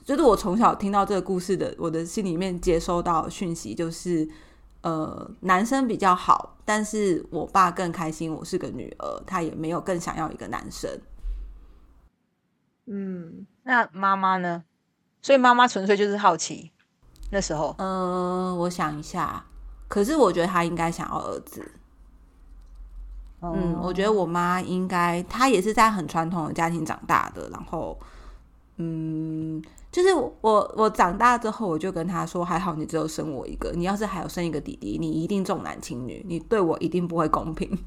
[0.02, 4.26] 就是我从小听到这个故事的，我的心里面接收到讯息就是，
[4.80, 10.90] 呃，男生比较好，但是我爸更开心我是个女儿，他也没有更想要一个男生。
[12.86, 14.64] 嗯，那妈妈呢？
[15.20, 16.72] 所以妈妈纯粹就是好奇，
[17.30, 19.44] 那时候呃，我想一下，
[19.88, 21.72] 可是我觉得他应该想要儿子。
[23.40, 27.96] 嗯，我觉得我妈应该，她也是在很传统的家庭长大的，然后，
[28.78, 37.70] 嗯，就是我我长大之后，我就跟她说，还好你只有生我一个，你要是还有生一个弟弟，你一定重男轻女，你对我一定不会公平。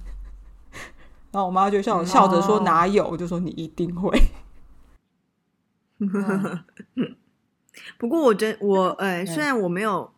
[1.31, 4.17] 然后我妈就笑笑着说哦哪有，我就说你一定会。
[7.97, 10.09] 不过我觉得我 哎，虽然我没有，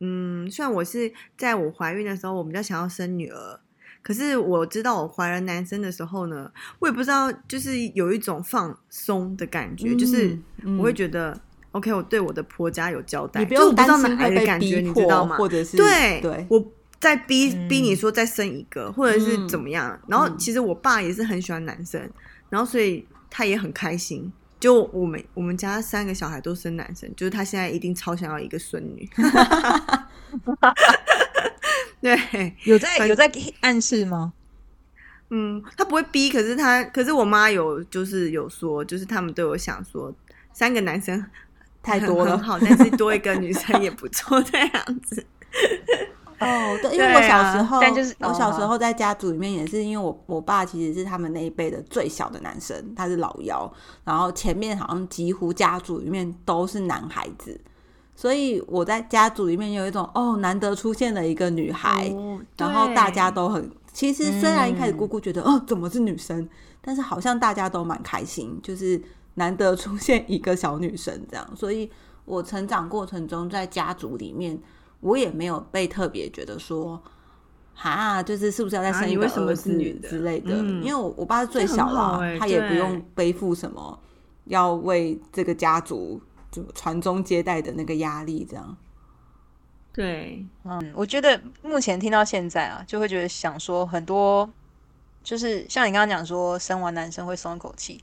[0.00, 3.60] 嗯，虽然我是在我怀孕的时候，我比较想要生女儿，
[4.02, 11.38] 可是我知道我怀了男生的时候呢，我也不知道，就是有一种放松的感觉，就是嗯我会觉得。
[11.72, 15.36] OK，我对我的婆家有交代，你不就我不知道用担心哪来会被逼的感觉，你迫，知道吗？
[15.36, 19.96] 或者是对对，我在逼嗯逼你说再生一个，或者是嗯怎么样。
[20.08, 22.00] 然后嗯其实我爸也是很喜欢男生，
[22.48, 24.32] 然后所以他也很开心。
[24.60, 29.08] 就我们我们家三个小孩都生男生，就是他现在一定超想要一个孙女。
[32.00, 34.34] 对，有在有在暗示吗？
[35.30, 40.12] 嗯，他不会逼，可是他，可是我妈有就是有说，就是他们都有想说，
[40.52, 41.24] 三个男生
[41.82, 42.36] 太多了。
[42.36, 45.24] 好，但是多一个女生也不错，这样子。
[46.40, 53.70] 哦，对，因为我小啊时候，但就是我小时哦候在家族里面也是，因为我我爸其实是他们那一辈的最小的男生，他是老幺，
[54.04, 57.60] 然后前面好像几乎家族里面都是男孩子，
[58.16, 64.96] 所以我在家族里面有一种哦，难得出现了一个女孩，哦然后大家都很，其实虽然一开始嗯。
[64.96, 66.48] 姑姑觉得、哦怎么是女生，
[66.80, 69.00] 但是好像大家都蛮开心，就是
[69.34, 71.90] 难得出现一个小女生这样，所以
[72.24, 74.58] 我成长过程中在家族里面，
[75.00, 77.02] 我也没有被特别觉得说。
[77.72, 80.50] 哈，就是是不是要再生一个什么儿子女之类的？
[80.54, 83.98] 嗯因为我我爸是最小啦、好欸他也不用背负什么
[84.44, 88.76] 要为这个家族就传宗接代的那个压力，这样。
[89.94, 94.50] 对，嗯，我觉得目前听到现在啊，就会觉得想说很多，
[95.22, 97.98] 就是像你刚刚讲说生完男生会松一口气，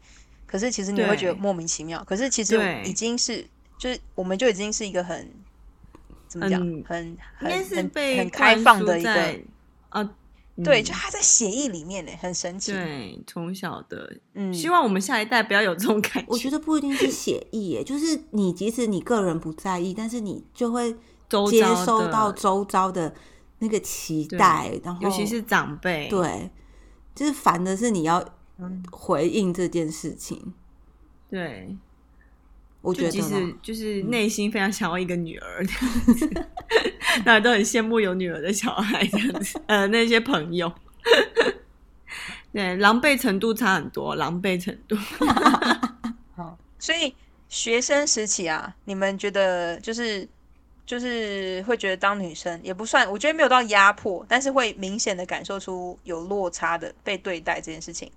[0.47, 2.03] 可是其实你会觉得莫名其妙。
[2.03, 3.45] 可是其实已经是，
[3.77, 5.29] 就是我们就已经是一个很
[6.27, 9.41] 怎么讲，嗯很应该是被很开放的一个，在
[9.89, 10.03] 啊，
[10.63, 12.71] 对，嗯就他在协议里面呢，很神奇。
[12.71, 16.25] 对从小的，嗯，希望我们下一代不要有这种感觉。
[16.27, 20.95] 我觉得不一定是写意耶， 就是你即使你个人不在意，但是你就会
[21.49, 23.13] 接收到周遭的
[23.59, 26.49] 那个期待，然后尤其是长辈，对，
[27.15, 28.23] 就是烦的是你要
[28.57, 30.53] 嗯回应这件事情。
[31.29, 31.75] 对，
[32.81, 35.65] 我觉得就即使就是内心非常想要一个女儿
[37.25, 40.71] 大家 都很羡慕有女儿的小孩这样子，呃，那些朋友，
[42.53, 44.95] 对，狼狈程度差很多，狼狈程度。
[46.35, 47.13] 好，所以
[47.49, 50.27] 学生时期啊，你们觉得就是
[50.85, 58.09] 就是会觉得当女生也不算，我觉得没有到压迫，但是会明显的感受出有落差的被对待这件事情。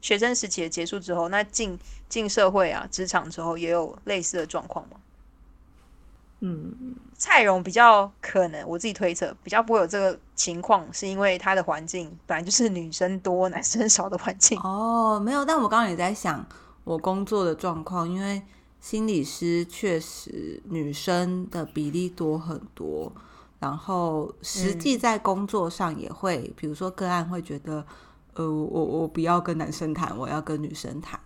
[0.00, 4.96] 学生时期的结束之后，那进进社会啊，职场之后也有类似的状况吗？
[6.42, 14.58] 嗯，蔡荣比较可能，我自己推测比较不会有这个情况，是因为他的环境本来就是女生多、男生少的环境。
[14.60, 16.46] 哦，没有，但我刚刚也在想
[16.84, 18.40] 我工作的状况，因为
[18.80, 23.12] 心理师确实女生的比例多很多，
[23.58, 27.84] 然后实际在工作上也会，比如说个案会觉得，
[28.34, 31.18] 呃，我我不要跟男生谈，我要跟女生谈。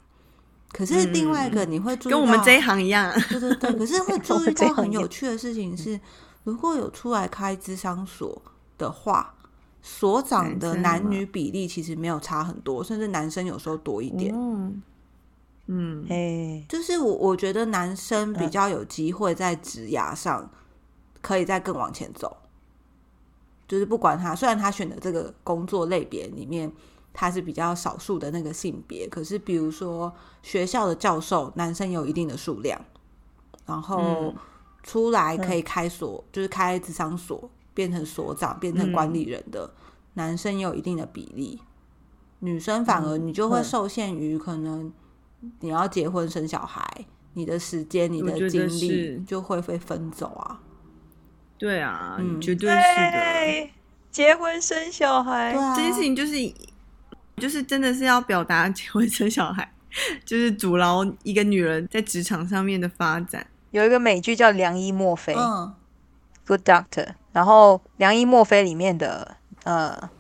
[0.73, 6.01] 可是另外一个你会注意到，跟我们这一行一样，对对对，可是会 注意到很有趣的事情是，
[6.43, 8.43] 如果有出来开智商所
[8.77, 9.35] 的话，
[9.83, 14.35] 所长的男女比例其实没有差很多，甚至男生有时候多一点。
[14.35, 14.83] 嗯
[15.67, 20.51] 嗯，哎，就是我我觉得男生比嗯较有机会在职涯上
[21.23, 22.37] 可以再更往前走，
[23.69, 26.71] 就是不管他虽然他选的这个工作类别里面
[27.15, 29.09] 他是比较少数的那个性别。
[29.09, 30.13] 可是比如说
[30.43, 32.79] 学校的教授，男生有一定的数量，
[33.65, 34.35] 然后嗯
[34.83, 39.73] 出来可以开所，就是开职场所，变成所长，变成管理人的、
[40.13, 41.59] 男生也有一定的比例。
[42.41, 44.93] 女生反而你就会嗯受限于可能
[45.61, 50.61] 你要结婚生小孩，你的时间、你的精力就会被分走啊。
[51.57, 53.11] 对啊，嗯绝对是的。
[53.13, 53.73] 对，
[54.11, 56.35] 结婚生小孩，这件事情就是
[57.37, 59.73] 就是真的是要表达结婚生小孩，
[60.25, 63.47] 就是阻挠一个女人在职场上面的发展。
[63.71, 65.75] 有一个美剧叫《良医墨菲》嗯
[66.47, 70.11] Good Doctor，然后《良医墨菲》里面的呃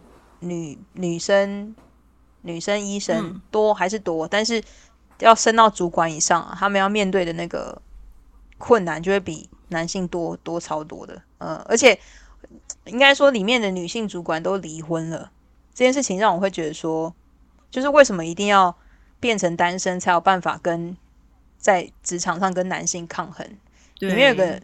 [0.40, 1.74] 女女生
[2.42, 4.62] 女生医生嗯多还是多，但是
[5.20, 7.80] 要升到主管以上、啊，他们要面对的那个
[8.58, 11.22] 困难就会比男性多多超多的。
[11.38, 11.98] 呃，而且
[12.86, 15.30] 应该说里面的女性主管都离婚了，
[15.74, 17.12] 这件事情让我会觉得说，
[17.70, 18.74] 就是为什么一定要
[19.18, 20.96] 变成单身才有办法跟
[21.58, 23.44] 在职场上跟男性抗衡？
[23.98, 24.60] 对，里面有个，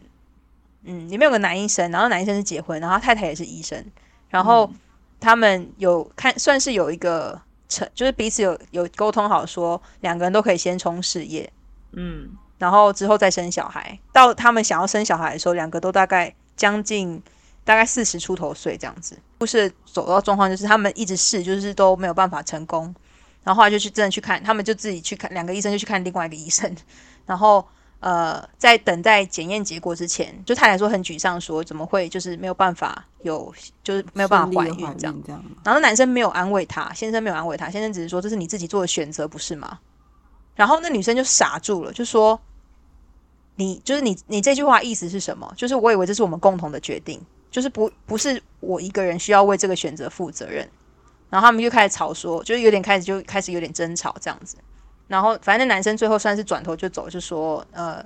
[0.85, 3.85] 嗯，里面有个男医生，然后男医生是结婚，然后他太太也是医生，
[4.29, 4.71] 然后
[5.19, 11.53] 他们有看算是有一个成，就是彼此有有沟通好说，两个人都可以先冲事业，
[11.93, 13.99] 嗯然后之后再生小孩。
[14.13, 17.23] 到他们想要生小孩的时候，两个都大概将近
[17.65, 19.19] 大概四十出头岁这样子。
[19.39, 22.95] 故事走到状况就是他们一直试，就是都没有办法成功。
[23.43, 26.75] 然后后来就去真的去看，他们就自己去看，两个医生就去看另外一个医生，
[27.25, 27.67] 然后
[28.01, 33.53] 呃，在等待检验结果之前，就太太说很沮丧，说怎么会就是没有办法有，
[33.83, 35.23] 就是没有办法怀孕这样。
[35.25, 35.43] 这样？
[35.65, 39.79] 然后男生没有安慰她，先生没有安慰她，先生只是说这是你自己做的选择，不是吗？
[40.55, 42.39] 然后那女生就傻住了，就说
[43.57, 45.51] ：“你就是你，你这句话意思是什么？
[45.57, 47.19] 就是我以为这是我们共同的决定，
[47.51, 50.69] 就是不不是我一个人需要为这个选择负责任。”
[51.31, 54.57] 然后他们就开始吵说，就是有点开始就开始有点争吵这样子。
[55.07, 58.05] 然后反正那男生最后算是转头就走，就说：“呃，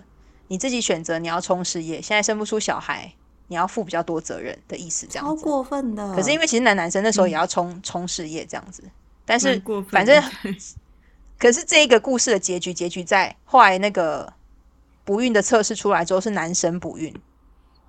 [0.49, 3.11] 你自己选择你要冲事业，现在生不出小孩，
[3.49, 6.15] 你要负比较多责任的意思这样子。”超过分的。
[6.15, 8.83] 可是因为其实男男生那时候也要冲冲事业这样子，
[9.25, 10.23] 但是反正
[11.39, 14.33] 可是这一个故事的结局，结局在后来那个
[15.05, 17.15] 不孕的测试出来之后是男生不孕，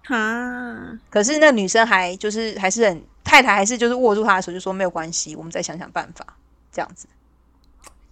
[0.05, 6.25] 哈，可是那女生还就是还是很太太还是就是握住他的手就说没有关系，我们再想想办法
[6.71, 7.07] 这样子。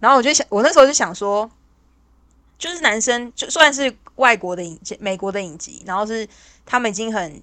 [0.00, 1.50] 然后我就想，我那时候就想说，
[2.58, 6.28] 就是男生就算是外国的影集、美国的影集，然后是
[6.66, 7.40] 他们已经很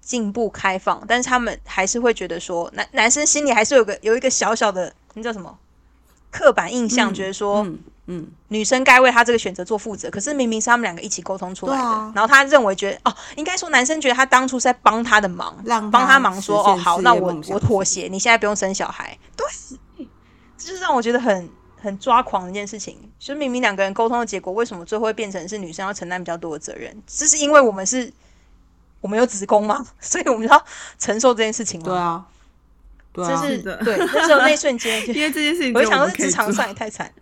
[0.00, 5.58] 进步开放，但是他们还是会觉得说，男男生心里还是有个有一个小小的那叫什么？
[6.30, 7.78] 刻板印象，嗯觉得说、嗯
[8.10, 11.82] 嗯，女生该为他这个选择做负责，可是明明是他们两个一起沟通出来的。
[11.82, 19.16] 啊然后他认为觉得哦，应该说男生觉得他当初是在帮他的忙，让帮他他忙说哦好，那我我妥协，你现在不用生小孩。
[19.36, 19.46] 对，
[20.56, 22.98] 这就是让我觉得很很抓狂的一件事情。
[23.18, 27.02] 就是明明两个人沟通的结果，为什么最后会变成是女生要承担比较多的责任？
[27.06, 28.10] 这是因为我们是
[29.02, 29.86] 我们有子宫吗？
[30.00, 30.64] 所以我们要
[30.98, 31.86] 承受这件事情吗？
[31.86, 32.24] 对啊，
[33.12, 37.12] 对啊，这是对那时候那一瞬间 因为这件事情我想说，职场上也太惨了。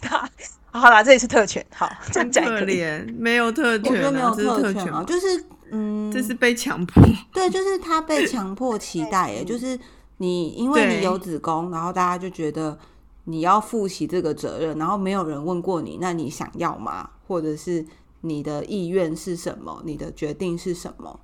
[0.70, 2.66] 好啦，这里是特权，好，这样很可讲也可。
[2.66, 9.78] 怜，没有特我觉权没有特权啊，就是嗯，这是被强迫， 对，就是他被强迫期待，哎，就是
[10.18, 12.78] 你因为你有子宫，然后大家就觉得
[13.24, 17.10] 你要负起这个责任，然后没有人问过你，那你想要吗？
[17.26, 17.84] 或者是
[18.20, 19.82] 你的意愿是什么？
[19.84, 21.20] 你的决定是什么？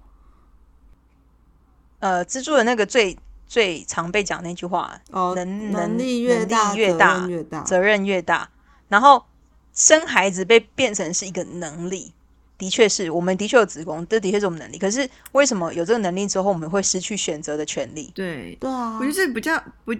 [2.00, 3.16] 呃，蜘蛛的那个最
[3.46, 8.50] 最常被讲那句话，哦，能能力越大，能力越责大任越大，责任越大，
[8.89, 9.24] 然后
[9.72, 12.12] 生孩子被变成是一个能力，
[12.59, 14.78] 的确是我们的确有子宫，这的确是我们能力。
[14.78, 18.11] 可是为什么有这个能力之后，我们会失去选择的权利？
[18.14, 18.97] 对，对啊。
[18.99, 19.95] 我觉，得这比较不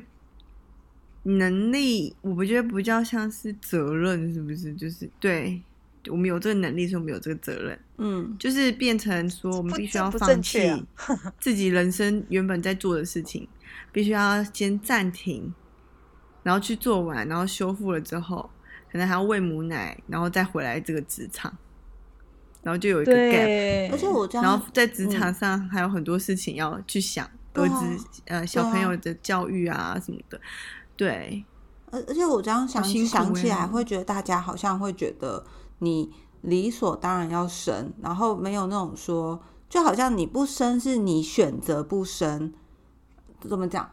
[1.25, 4.75] 能力，我不觉得比较像是责任，是不是？
[4.75, 5.63] 就是对。
[6.11, 10.79] 我们有这个能力，所以我们有这个责任，嗯，就是变成说我们必须要放弃啊。
[11.41, 13.49] 自己人生原本在做的事情，
[13.91, 15.55] 必须要先暂停，
[16.43, 18.51] 然后去做完，然后修复了之后，
[18.95, 21.53] 可能还要喂母奶，然后再回来这个职场，
[22.63, 23.91] 然后就有一个 gap。
[23.91, 30.41] 而且我这然后，在职场上还有很多事情要去想，儿子呃小朋友的教育啊什么的，
[30.97, 31.45] 对，
[31.91, 35.45] 而而且我这样想想起来，欸会觉得大家好像会觉得
[35.81, 42.55] 你理所当然要生，然后没有那种说，就好像你不生是你选择不生，
[43.41, 43.91] 怎么讲？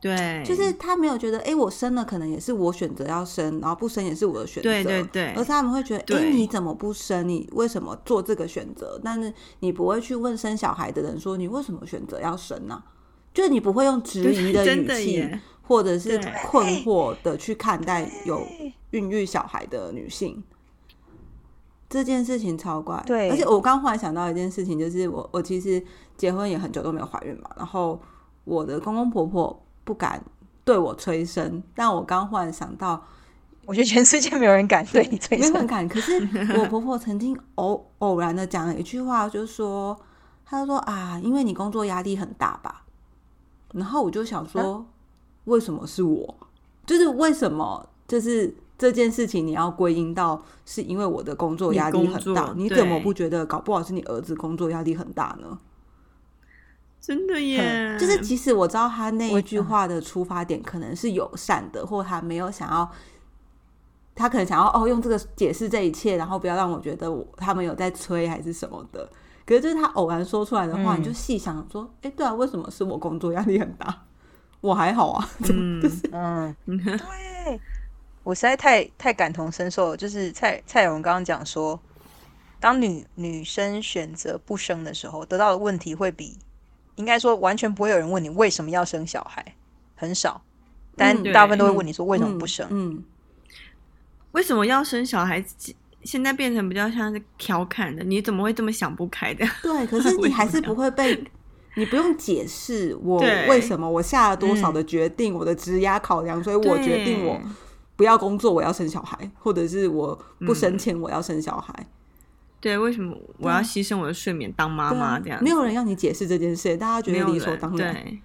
[0.00, 5.26] 对，就是他没有觉得，哎、我生了可能也是我选择要生，然后不生也是我的选择，对对对。
[5.34, 7.28] 而是他们会觉得，哎、对你怎么不生？
[7.28, 8.98] 你为什么做这个选择？
[9.04, 12.82] 但是你不会去问生小孩的人说，你为什么选择要生呢、
[13.34, 15.28] 就是你不会用质疑的语 气，
[15.60, 18.42] 或者是困惑的去看待有
[18.92, 20.42] 孕育小孩的女性。
[21.90, 23.28] 这件事情超怪，对。
[23.28, 25.82] 而且我刚忽然想到一件事情，就是我我其实
[26.16, 28.00] 结婚也很久都没有怀孕嘛，然后
[28.44, 30.22] 我的公公婆婆不敢
[30.64, 33.02] 对我催生，但我刚忽然想到，
[33.66, 35.40] 我觉得全世界没有人敢对你催生。
[35.40, 35.88] 没有人敢。
[35.88, 36.20] 可是
[36.58, 39.98] 我婆婆曾经偶 偶然的讲了一句话，就是说，
[40.44, 42.84] 她就说啊，因为你工作压力很大吧。
[43.72, 44.84] 然后我就想说，
[45.44, 46.36] 为什么是我？
[46.86, 47.88] 就是为什么？
[48.08, 55.56] 就是这件事情你要归因到是因为我的工作压力很大，你你怎么不觉得搞不好是你儿子工作压力很大呢？
[57.00, 62.90] 真的耶，就是即使我知道他那一句话的出发点可能是友善的，或他没有想要，
[64.14, 69.08] 他可能想要哦用这个解释这一切，然后不要让我觉得我他们有在催还是什么的。
[69.46, 74.04] 可是就是他偶然说出来的话，嗯你就细想说，哎、对啊，为什么是我工作压力很大？
[74.60, 75.82] 我还好啊，嗯，
[76.12, 77.60] 嗯， 对，
[78.22, 79.96] 我实在太太感同身受了。
[79.96, 81.80] 就是蔡蔡荣刚刚讲说，
[82.60, 86.38] 当女女生选择不生的时候，得到的问题会比
[87.00, 89.44] 应该说完全不会有人问你为什么要生小孩，
[89.96, 90.40] 很少，
[90.96, 92.66] 但嗯大部分都会问你说为什么不嗯生。
[92.70, 93.04] 嗯，
[94.32, 95.44] 为什么要生小孩？
[96.02, 99.46] 现在变成比较像是调侃的，你怎么会这么想不开的？
[99.62, 99.86] 对。
[99.86, 101.22] 可 是你还是不会被，
[101.76, 107.40] 你不用解释我为什么我下了多少的决定，我的职压考量，所以我决定我
[107.96, 111.86] 不要工作，我要生小孩，或者是我不生钱，我要生小孩。
[112.60, 115.44] 对，为什么我要牺牲我的睡眠当妈妈这样子？
[115.44, 118.20] 没有人要你解释这件事，大家觉得理所人当然，对，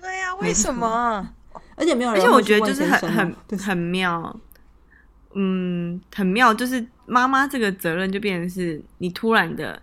[0.00, 1.34] 对呀、为什么啊？
[1.76, 4.40] 而且没有人而且我觉得就是很很很妙，
[5.34, 9.82] 嗯，很妙，就是妈妈这个责任就变成是你突然的，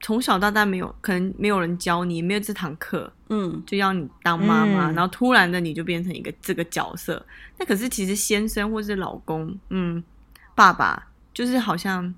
[0.00, 7.24] 从小到大没有可能没有人教你，没有这堂课，嗯，就要你当妈妈，嗯然后突然的你就变成一个这个角色。
[7.58, 10.02] 那可是其实先生或是老公，嗯，
[10.54, 12.14] 爸爸，就是好像，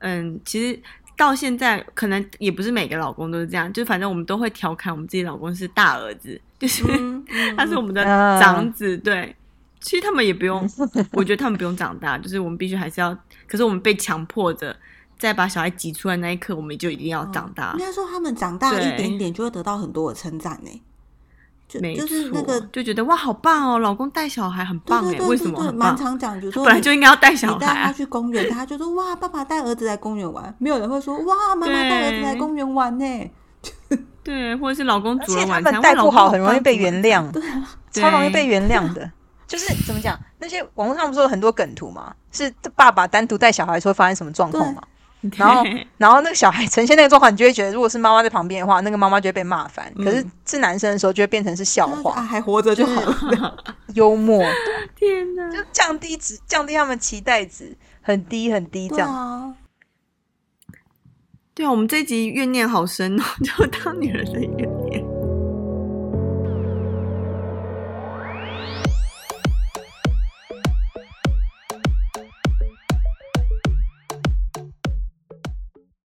[0.00, 0.78] 嗯，其实
[1.16, 9.34] 到现在可能也不是每个老公都是这样，就反正我们都会调侃我们自己老公是大儿子，就是、 嗯嗯他是我们的嗯长子，对。
[9.78, 10.68] 其实他们也不用，
[11.12, 14.74] 我觉得他们不用长大，就是我们必须还是要，可是我们被强迫着，
[15.16, 17.72] 在把小孩挤出来那一刻，我们就一定要长大。
[17.74, 20.82] 应该说他们长大对一点点就会得到很多的称赞呢，
[21.68, 25.96] 就，就是那个就觉得哇，好棒哦，老公带小孩很棒哎，为什么蛮？
[25.96, 33.30] 常讲，就说本来就应该要带你带他小孩啊，去公园，他就说哇，爸爸带儿子来公园玩，没有人会说哇，妈妈带儿子来公园玩呢。
[34.22, 39.10] 对，或者是老公而且他煮了晚餐，们带不好，很容易被原原谅，对啊，超容易被原谅的。
[39.46, 42.12] 就是怎么讲，那些网络上不是有很多梗图嘛？
[42.32, 44.82] 是爸爸单独带小孩的时候会发生什么状况嘛？
[45.36, 45.64] 然后
[45.98, 49.92] 然后那个小孩呈现那个状况，你就会觉得，如果是妈妈在旁边的话，那个妈妈就会被骂烦。
[49.96, 53.64] 可是是男生的时候，就会变成是笑话、还活着就好了。
[53.94, 54.44] 幽默，
[54.94, 55.50] 天哪！
[55.50, 59.14] 就降低值，降低他们期待值，很低很低这对样。
[59.14, 59.54] 啊，
[61.54, 65.05] 对啊，我们这一集怨念好深哦，就当女人的怨